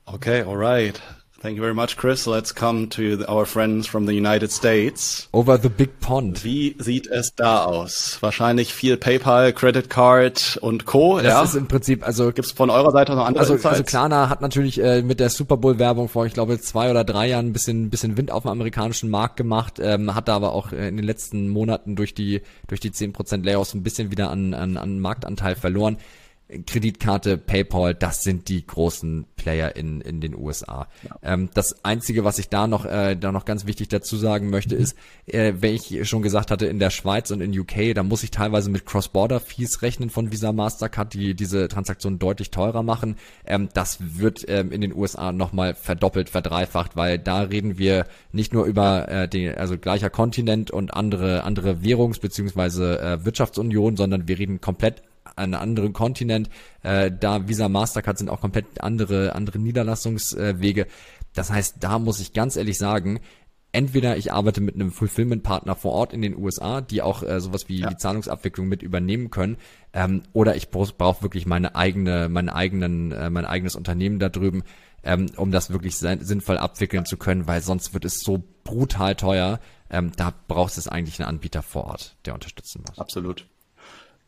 [0.07, 0.99] Okay, alright.
[1.43, 2.25] Thank you very much, Chris.
[2.29, 5.29] Let's come to the, our friends from the United States.
[5.33, 6.45] Over the big pond.
[6.45, 8.19] Wie sieht es da aus?
[8.21, 11.17] Wahrscheinlich viel PayPal, Credit Card und Co.
[11.17, 11.43] Das ja?
[11.43, 13.73] ist im Prinzip, also gibt's von eurer Seite noch andere also, Insights?
[13.73, 17.03] Also Klarna hat natürlich äh, mit der Super Bowl Werbung vor, ich glaube, zwei oder
[17.03, 20.53] drei Jahren ein bisschen, bisschen Wind auf dem amerikanischen Markt gemacht, ähm, hat da aber
[20.53, 24.31] auch äh, in den letzten Monaten durch die durch die 10% Layoffs ein bisschen wieder
[24.31, 25.97] an, an, an Marktanteil verloren.
[26.67, 30.87] Kreditkarte, PayPal, das sind die großen Player in, in den USA.
[31.03, 31.17] Ja.
[31.23, 34.77] Ähm, das Einzige, was ich da noch, äh, da noch ganz wichtig dazu sagen möchte,
[34.77, 34.97] ist,
[35.27, 38.31] äh, wenn ich schon gesagt hatte, in der Schweiz und in UK, da muss ich
[38.31, 43.17] teilweise mit Cross-Border-Fees rechnen von Visa Mastercard, die diese Transaktionen deutlich teurer machen.
[43.45, 48.53] Ähm, das wird ähm, in den USA nochmal verdoppelt, verdreifacht, weil da reden wir nicht
[48.53, 54.29] nur über äh, den, also gleicher Kontinent und andere, andere Währungs- beziehungsweise äh, Wirtschaftsunion, sondern
[54.29, 55.03] wir reden komplett
[55.37, 56.51] einen anderen Kontinent.
[56.83, 60.87] Äh, da Visa Mastercard sind auch komplett andere, andere Niederlassungswege.
[61.35, 63.21] Das heißt, da muss ich ganz ehrlich sagen,
[63.73, 67.69] entweder ich arbeite mit einem Fulfillment-Partner vor Ort in den USA, die auch äh, sowas
[67.69, 67.89] wie ja.
[67.89, 69.57] die Zahlungsabwicklung mit übernehmen können,
[69.93, 74.29] ähm, oder ich brauche brauch wirklich meine eigene, mein eigenen, äh, mein eigenes Unternehmen da
[74.29, 74.63] drüben,
[75.03, 79.59] ähm, um das wirklich sinnvoll abwickeln zu können, weil sonst wird es so brutal teuer.
[79.91, 82.99] Ähm, da braucht es eigentlich einen Anbieter vor Ort, der unterstützen muss.
[82.99, 83.47] Absolut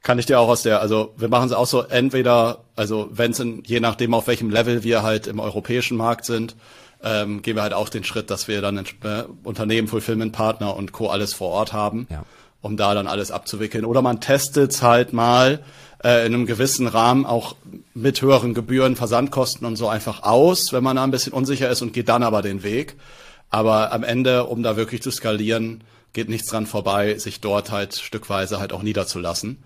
[0.04, 3.30] kann ich dir auch aus der, also wir machen es auch so, entweder, also wenn
[3.32, 6.54] es je nachdem auf welchem Level wir halt im europäischen Markt sind,
[7.02, 11.08] ähm, gehen wir halt auch den Schritt, dass wir dann äh, Unternehmen, Fulfillment-Partner und Co.
[11.08, 12.22] alles vor Ort haben, ja.
[12.60, 13.86] um da dann alles abzuwickeln.
[13.86, 15.60] Oder man testet es halt mal
[16.04, 17.56] äh, in einem gewissen Rahmen auch
[17.94, 21.80] mit höheren Gebühren, Versandkosten und so einfach aus, wenn man da ein bisschen unsicher ist
[21.80, 22.96] und geht dann aber den Weg.
[23.48, 25.82] Aber am Ende, um da wirklich zu skalieren,
[26.12, 29.64] geht nichts dran vorbei, sich dort halt stückweise halt auch niederzulassen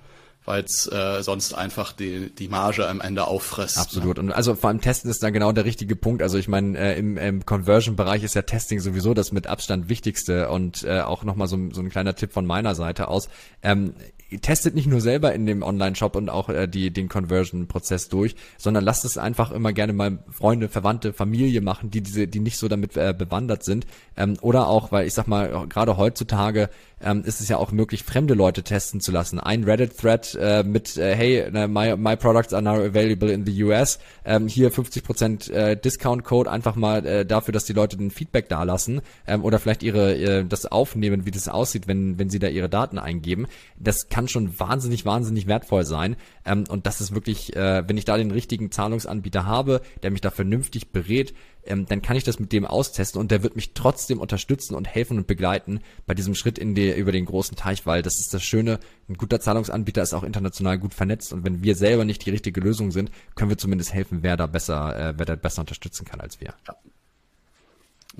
[0.48, 3.76] weil es äh, sonst einfach die, die Marge am Ende auffrisst.
[3.76, 3.82] Ne?
[3.82, 4.16] Absolut.
[4.16, 4.22] Ne?
[4.22, 6.22] Und also vor allem Testen ist dann genau der richtige Punkt.
[6.22, 10.48] Also ich meine, äh, im, im Conversion-Bereich ist ja Testing sowieso das mit Abstand wichtigste
[10.48, 13.28] und äh, auch nochmal so, so ein kleiner Tipp von meiner Seite aus.
[13.62, 13.92] Ähm,
[14.40, 18.84] testet nicht nur selber in dem Online-Shop und auch äh, die, den Conversion-Prozess durch, sondern
[18.84, 22.68] lasst es einfach immer gerne mal Freunde, Verwandte, Familie machen, die diese, die nicht so
[22.68, 23.86] damit äh, bewandert sind.
[24.16, 26.68] Ähm, oder auch, weil ich sag mal, gerade heutzutage
[27.00, 29.40] ähm, ist es ja auch möglich, fremde Leute testen zu lassen.
[29.40, 33.98] Ein Reddit-Thread äh, mit, äh, hey, my, my products are now available in the US.
[34.24, 39.00] Ähm, hier 50% äh, Discount-Code einfach mal äh, dafür, dass die Leute den Feedback dalassen
[39.26, 42.68] ähm, oder vielleicht ihre, äh, das aufnehmen, wie das aussieht, wenn, wenn sie da ihre
[42.68, 43.46] Daten eingeben.
[43.78, 46.16] Das kann schon wahnsinnig, wahnsinnig wertvoll sein.
[46.44, 50.20] Ähm, und das ist wirklich, äh, wenn ich da den richtigen Zahlungsanbieter habe, der mich
[50.20, 51.34] da vernünftig berät,
[51.68, 54.86] ähm, dann kann ich das mit dem austesten und der wird mich trotzdem unterstützen und
[54.86, 58.34] helfen und begleiten bei diesem Schritt in die, über den großen Teich, weil das ist
[58.34, 62.24] das Schöne, ein guter Zahlungsanbieter ist auch international gut vernetzt und wenn wir selber nicht
[62.26, 65.60] die richtige Lösung sind, können wir zumindest helfen, wer da besser, äh, wer da besser
[65.60, 66.54] unterstützen kann als wir.
[66.66, 66.76] Ja,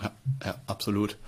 [0.02, 0.12] ja,
[0.44, 1.18] ja absolut.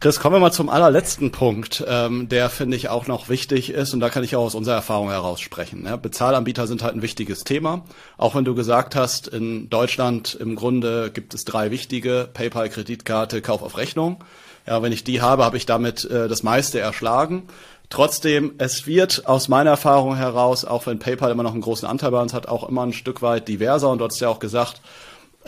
[0.00, 3.92] Chris, kommen wir mal zum allerletzten Punkt, ähm, der finde ich auch noch wichtig ist
[3.94, 5.86] und da kann ich auch aus unserer Erfahrung heraus sprechen.
[5.86, 7.82] Ja, Bezahlanbieter sind halt ein wichtiges Thema,
[8.16, 13.42] auch wenn du gesagt hast, in Deutschland im Grunde gibt es drei wichtige, PayPal, Kreditkarte,
[13.42, 14.22] Kauf auf Rechnung.
[14.68, 17.48] Ja, wenn ich die habe, habe ich damit äh, das meiste erschlagen.
[17.90, 22.12] Trotzdem, es wird aus meiner Erfahrung heraus, auch wenn PayPal immer noch einen großen Anteil
[22.12, 24.80] bei uns hat, auch immer ein Stück weit diverser und du hast ja auch gesagt,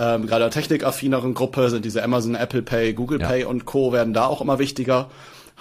[0.00, 3.28] ähm, gerade der technikaffineren Gruppe sind diese Amazon, Apple Pay, Google ja.
[3.28, 3.92] Pay und Co.
[3.92, 5.10] werden da auch immer wichtiger.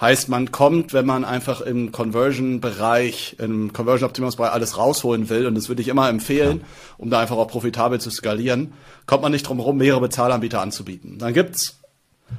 [0.00, 5.68] Heißt, man kommt, wenn man einfach im Conversion-Bereich, im Conversion-Optimierungsbereich alles rausholen will, und das
[5.68, 6.66] würde ich immer empfehlen, ja.
[6.96, 8.72] um da einfach auch profitabel zu skalieren,
[9.04, 11.18] kommt man nicht drum herum, mehrere Bezahlanbieter anzubieten.
[11.18, 11.78] Dann gibt's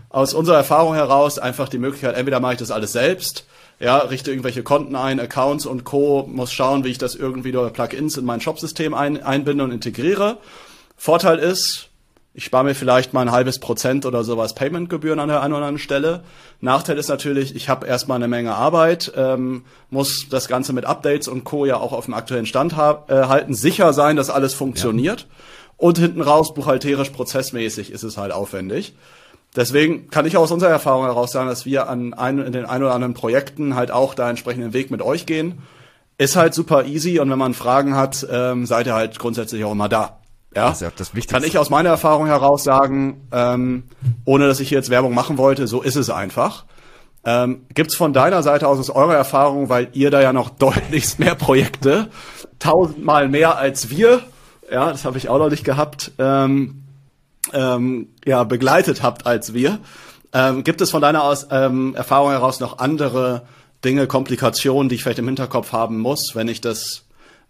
[0.10, 3.46] aus unserer Erfahrung heraus einfach die Möglichkeit, entweder mache ich das alles selbst,
[3.80, 7.74] ja, richte irgendwelche Konten ein, Accounts und Co., muss schauen, wie ich das irgendwie durch
[7.74, 10.38] Plugins in mein Shopsystem ein, einbinde und integriere.
[10.98, 11.91] Vorteil ist,
[12.34, 15.66] ich spare mir vielleicht mal ein halbes Prozent oder sowas Paymentgebühren an der einen oder
[15.66, 16.24] anderen Stelle.
[16.62, 21.28] Nachteil ist natürlich, ich habe erstmal eine Menge Arbeit, ähm, muss das Ganze mit Updates
[21.28, 21.66] und Co.
[21.66, 25.22] ja auch auf dem aktuellen Stand äh, halten, sicher sein, dass alles funktioniert.
[25.22, 25.28] Ja.
[25.76, 28.94] Und hinten raus, buchhalterisch, prozessmäßig ist es halt aufwendig.
[29.56, 32.82] Deswegen kann ich aus unserer Erfahrung heraus sagen, dass wir an ein, in den ein
[32.82, 35.64] oder anderen Projekten halt auch da entsprechenden Weg mit euch gehen.
[36.18, 39.72] Ist halt super easy und wenn man Fragen hat, ähm, seid ihr halt grundsätzlich auch
[39.74, 40.21] immer da.
[40.56, 41.34] Ja, das ist ja das Wichtigste.
[41.34, 43.84] Kann ich aus meiner Erfahrung heraus sagen, ähm,
[44.26, 46.66] ohne dass ich jetzt Werbung machen wollte, so ist es einfach.
[47.24, 50.50] Ähm, Gibt es von deiner Seite aus, aus eurer Erfahrung, weil ihr da ja noch
[50.58, 52.10] deutlichst mehr Projekte,
[52.60, 54.22] tausendmal mehr als wir,
[54.72, 56.84] ja, das habe ich auch noch nicht gehabt, ähm,
[57.54, 59.80] ähm, ja, begleitet habt als wir.
[60.34, 63.44] Ähm, gibt es von deiner aus, ähm, Erfahrung heraus noch andere
[63.84, 67.04] Dinge, Komplikationen, die ich vielleicht im Hinterkopf haben muss, wenn ich das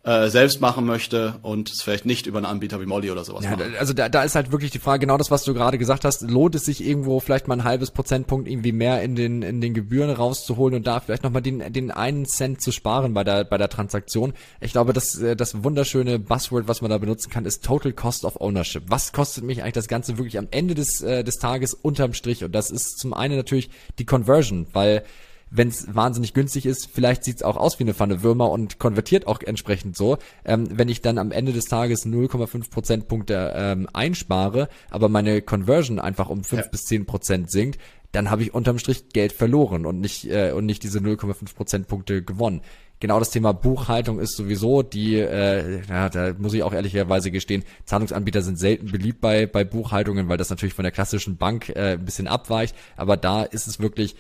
[0.04, 3.44] äh, selbst machen möchte und es vielleicht nicht über einen Anbieter wie Molly oder sowas
[3.44, 3.56] ja.
[3.78, 6.24] Also da, da ist halt wirklich die Frage, genau das, was du gerade gesagt hast,
[6.24, 9.76] lohnt es sich irgendwo vielleicht mal ein halbes Prozentpunkt irgendwie mehr in den, in den
[9.76, 13.60] Gebühren rauszuholen und da vielleicht nochmal den, den einen Cent zu sparen bei der, bei
[13.60, 14.34] der Transaktion.
[14.60, 18.26] Ich glaube, das, äh, das wunderschöne Buzzword, was man da benutzen kann, ist Total Cost
[18.26, 18.84] of Ownership.
[18.88, 22.44] Was kostet mich eigentlich das Ganze wirklich am Ende des, äh, des Tages unterm Strich?
[22.44, 25.04] Und das ist zum einen natürlich die Conversion, weil
[25.52, 29.28] wenn es wahnsinnig günstig ist, vielleicht sieht's auch aus wie eine Pfanne Würmer und konvertiert
[29.28, 30.18] auch entsprechend so.
[30.46, 36.00] Ähm, wenn ich dann am Ende des Tages 0,5 Prozentpunkte ähm, einspare, aber meine Conversion
[36.00, 36.68] einfach um 5 ja.
[36.70, 37.80] bis 10 Prozent sinkt,
[38.14, 42.24] dann habe ich unterm Strich Geld verloren und nicht äh, und nicht diese 0,5 Prozentpunkte
[42.24, 42.62] gewonnen.
[43.02, 47.64] Genau das Thema Buchhaltung ist sowieso die, äh, ja, da muss ich auch ehrlicherweise gestehen,
[47.86, 51.94] Zahlungsanbieter sind selten beliebt bei, bei Buchhaltungen, weil das natürlich von der klassischen Bank äh,
[51.94, 52.76] ein bisschen abweicht.
[52.96, 54.16] Aber da ist es wirklich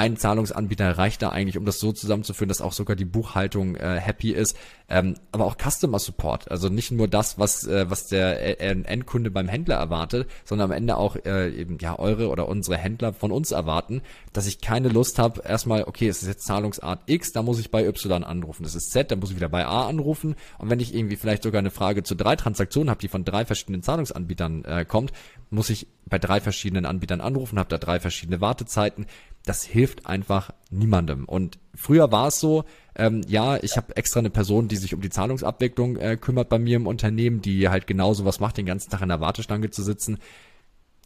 [0.00, 4.00] ein Zahlungsanbieter reicht da eigentlich, um das so zusammenzuführen, dass auch sogar die Buchhaltung äh,
[4.00, 4.56] happy ist.
[4.88, 9.30] Ähm, aber auch Customer Support, also nicht nur das, was äh, was der äh, Endkunde
[9.30, 13.30] beim Händler erwartet, sondern am Ende auch äh, eben ja eure oder unsere Händler von
[13.30, 14.00] uns erwarten,
[14.32, 17.70] dass ich keine Lust habe, erstmal, okay, es ist jetzt Zahlungsart X, da muss ich
[17.70, 18.62] bei Y anrufen.
[18.62, 20.34] Das ist Z, da muss ich wieder bei A anrufen.
[20.58, 23.44] Und wenn ich irgendwie vielleicht sogar eine Frage zu drei Transaktionen habe, die von drei
[23.44, 25.12] verschiedenen Zahlungsanbietern äh, kommt,
[25.50, 29.06] muss ich bei drei verschiedenen Anbietern anrufen, habe da drei verschiedene Wartezeiten
[29.44, 31.24] das hilft einfach niemandem.
[31.24, 35.00] Und früher war es so, ähm, ja, ich habe extra eine Person, die sich um
[35.00, 38.90] die Zahlungsabwicklung äh, kümmert bei mir im Unternehmen, die halt genau sowas macht, den ganzen
[38.90, 40.18] Tag in der Warteschlange zu sitzen.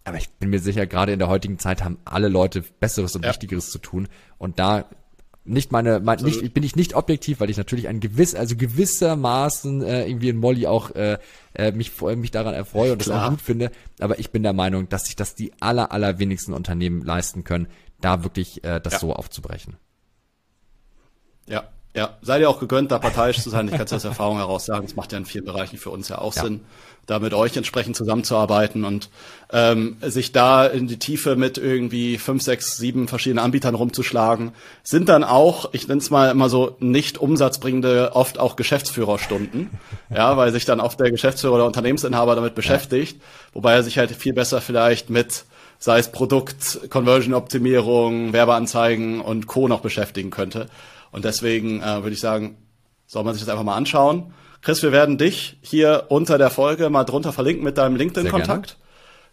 [0.05, 3.25] Aber ich bin mir sicher, gerade in der heutigen Zeit haben alle Leute Besseres und
[3.25, 3.31] ja.
[3.31, 4.09] Wichtigeres zu tun.
[4.37, 4.87] Und da
[5.45, 9.83] nicht meine, mein, nicht, bin ich nicht objektiv, weil ich natürlich ein gewiss, also gewissermaßen
[9.83, 11.19] äh, irgendwie in Molly auch äh,
[11.55, 13.19] äh, mich, mich daran erfreue und Klar.
[13.19, 13.71] das auch gut finde.
[14.01, 17.69] Aber ich bin der Meinung, dass sich das die aller, allerwenigsten Unternehmen leisten können,
[18.01, 18.99] da wirklich äh, das ja.
[19.01, 19.77] so aufzubrechen.
[21.47, 23.69] Ja, ja, seid ihr auch gegönnt, da parteiisch zu sein.
[23.69, 26.09] Ich kann es aus Erfahrung heraus sagen, es macht ja in vielen Bereichen für uns
[26.09, 26.43] ja auch ja.
[26.43, 26.61] Sinn,
[27.07, 29.11] da mit euch entsprechend zusammenzuarbeiten und
[29.53, 35.09] ähm, sich da in die Tiefe mit irgendwie fünf, sechs, sieben verschiedenen Anbietern rumzuschlagen, sind
[35.09, 39.71] dann auch, ich nenne es mal immer so, nicht umsatzbringende, oft auch Geschäftsführerstunden.
[40.13, 43.21] ja, weil sich dann oft der Geschäftsführer oder Unternehmensinhaber damit beschäftigt,
[43.53, 45.45] wobei er sich halt viel besser vielleicht mit
[45.79, 49.69] sei es Produkt, Conversion-Optimierung, Werbeanzeigen und Co.
[49.69, 50.69] noch beschäftigen könnte.
[51.15, 52.57] Und deswegen äh, würde ich sagen,
[53.07, 54.35] soll man sich das einfach mal anschauen.
[54.63, 58.79] Chris, wir werden dich hier unter der Folge mal drunter verlinken mit deinem LinkedIn-Kontakt.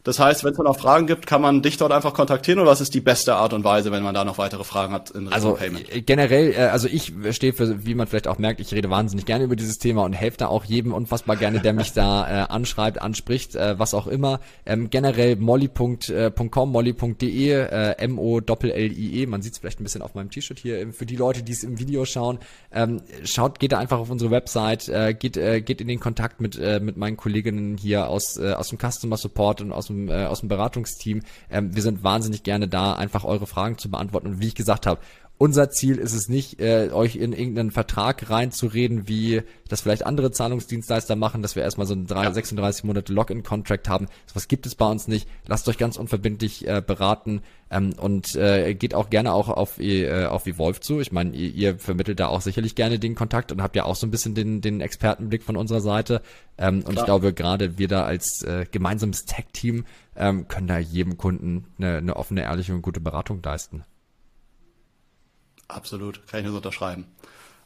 [0.03, 2.81] Das heißt, wenn es noch Fragen gibt, kann man dich dort einfach kontaktieren oder was
[2.81, 5.33] ist die beste Art und Weise, wenn man da noch weitere Fragen hat in Richtung
[5.33, 5.93] also, Payment?
[5.93, 9.25] Äh, generell, äh, also ich stehe für, wie man vielleicht auch merkt, ich rede wahnsinnig
[9.25, 12.47] gerne über dieses Thema und helfe da auch jedem unfassbar gerne, der mich da äh,
[12.49, 14.39] anschreibt, anspricht, äh, was auch immer.
[14.65, 20.31] Ähm, generell molly.com, äh, molly.de, äh, M-O-L-L-I-E, man sieht es vielleicht ein bisschen auf meinem
[20.31, 22.39] T-Shirt hier, ähm, für die Leute, die es im Video schauen,
[22.71, 26.41] ähm, schaut, geht da einfach auf unsere Website, äh, geht, äh, geht in den Kontakt
[26.41, 30.09] mit, äh, mit meinen Kolleginnen hier aus, äh, aus dem Customer Support und aus dem,
[30.09, 31.21] äh, aus dem Beratungsteam.
[31.49, 34.27] Ähm, wir sind wahnsinnig gerne da, einfach eure Fragen zu beantworten.
[34.27, 35.01] Und wie ich gesagt habe,
[35.41, 40.29] unser Ziel ist es nicht, äh, euch in irgendeinen Vertrag reinzureden, wie das vielleicht andere
[40.29, 42.31] Zahlungsdienstleister machen, dass wir erstmal so einen 3, ja.
[42.31, 44.05] 36 Monate Login-Contract haben.
[44.35, 45.27] Was gibt es bei uns nicht.
[45.47, 50.25] Lasst euch ganz unverbindlich äh, beraten ähm, und äh, geht auch gerne auch auf, äh,
[50.25, 50.99] auf Evolve zu.
[50.99, 53.95] Ich meine, ihr, ihr vermittelt da auch sicherlich gerne den Kontakt und habt ja auch
[53.95, 56.21] so ein bisschen den, den Expertenblick von unserer Seite.
[56.59, 59.85] Ähm, und ich glaube, gerade wir da als äh, gemeinsames Tech-Team
[60.15, 63.85] ähm, können da jedem Kunden eine, eine offene, ehrliche und gute Beratung leisten.
[65.71, 67.05] Absolut, kann ich nur so unterschreiben.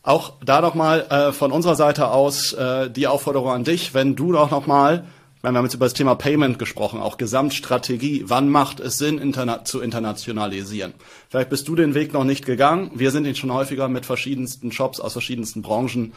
[0.03, 4.31] Auch da nochmal äh, von unserer Seite aus äh, die Aufforderung an dich, wenn du
[4.31, 5.05] doch nochmal,
[5.41, 9.63] wir haben jetzt über das Thema Payment gesprochen, auch Gesamtstrategie, wann macht es Sinn, interna
[9.63, 10.93] zu internationalisieren?
[11.29, 12.91] Vielleicht bist du den Weg noch nicht gegangen.
[12.93, 16.13] Wir sind ihn schon häufiger mit verschiedensten Shops aus verschiedensten Branchen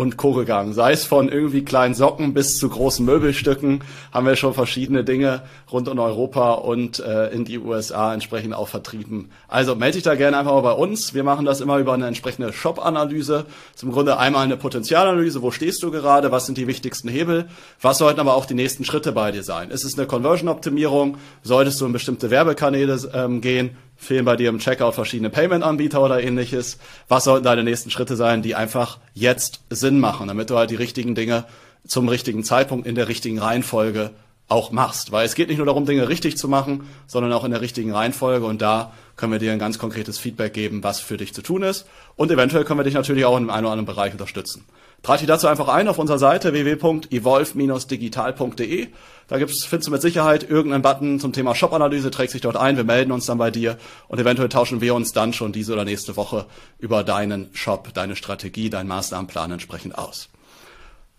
[0.00, 0.32] und Co.
[0.32, 0.72] gegangen.
[0.72, 3.84] Sei es von irgendwie kleinen Socken bis zu großen Möbelstücken,
[4.14, 8.68] haben wir schon verschiedene Dinge rund um Europa und äh, in die USA entsprechend auch
[8.68, 9.28] vertrieben.
[9.46, 11.12] Also melde dich da gerne einfach mal bei uns.
[11.12, 13.44] Wir machen das immer über eine entsprechende Shop-Analyse.
[13.74, 15.42] Zum Grunde einmal eine Potenzialanalyse.
[15.42, 16.32] Wo stehst du gerade?
[16.32, 17.50] Was sind die wichtigsten Hebel?
[17.82, 19.70] Was sollten aber auch die nächsten Schritte bei dir sein?
[19.70, 21.18] Ist es eine Conversion-Optimierung?
[21.42, 23.76] Solltest du in bestimmte Werbekanäle ähm, gehen?
[24.00, 26.78] Fehlen bei dir im Checkout verschiedene Payment-Anbieter oder ähnliches?
[27.08, 30.74] Was sollten deine nächsten Schritte sein, die einfach jetzt Sinn machen, damit du halt die
[30.74, 31.44] richtigen Dinge
[31.86, 34.12] zum richtigen Zeitpunkt in der richtigen Reihenfolge
[34.48, 35.12] auch machst?
[35.12, 37.92] Weil es geht nicht nur darum, Dinge richtig zu machen, sondern auch in der richtigen
[37.92, 38.46] Reihenfolge.
[38.46, 41.62] Und da können wir dir ein ganz konkretes Feedback geben, was für dich zu tun
[41.62, 41.86] ist.
[42.16, 44.64] Und eventuell können wir dich natürlich auch in einem oder anderen Bereich unterstützen.
[45.02, 48.88] Trag dich dazu einfach ein auf unserer Seite www.evolve-digital.de.
[49.28, 52.76] Da gibt's, findest du mit Sicherheit irgendeinen Button zum Thema Shop-Analyse, trägst dich dort ein,
[52.76, 53.78] wir melden uns dann bei dir
[54.08, 56.46] und eventuell tauschen wir uns dann schon diese oder nächste Woche
[56.78, 60.28] über deinen Shop, deine Strategie, deinen Maßnahmenplan entsprechend aus.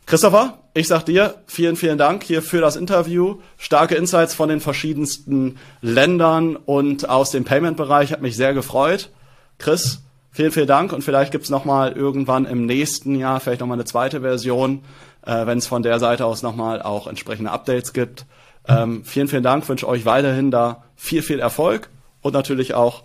[0.05, 3.39] Christopher, ich sag dir vielen, vielen Dank hier für das Interview.
[3.57, 9.09] Starke Insights von den verschiedensten Ländern und aus dem Payment-Bereich hat mich sehr gefreut.
[9.57, 10.01] Chris,
[10.33, 13.73] Vielen, vielen Dank und vielleicht gibt's noch mal irgendwann im nächsten Jahr vielleicht noch mal
[13.73, 14.83] eine zweite Version,
[15.25, 18.25] äh, wenn es von der Seite aus noch mal auch entsprechende Updates gibt.
[18.65, 21.89] Ähm, vielen, vielen Dank, wünsche euch weiterhin da viel, viel Erfolg
[22.21, 23.03] und natürlich auch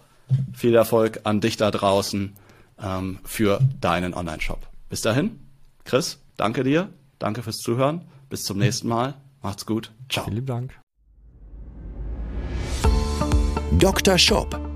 [0.55, 2.37] viel Erfolg an dich da draußen
[2.81, 4.61] ähm, für deinen Online-Shop.
[4.89, 5.41] Bis dahin,
[5.85, 10.27] Chris, danke dir, danke fürs Zuhören, bis zum nächsten Mal, macht's gut, ciao.
[10.27, 10.75] Vielen Dank.
[13.79, 14.17] Dr.
[14.17, 14.76] Shop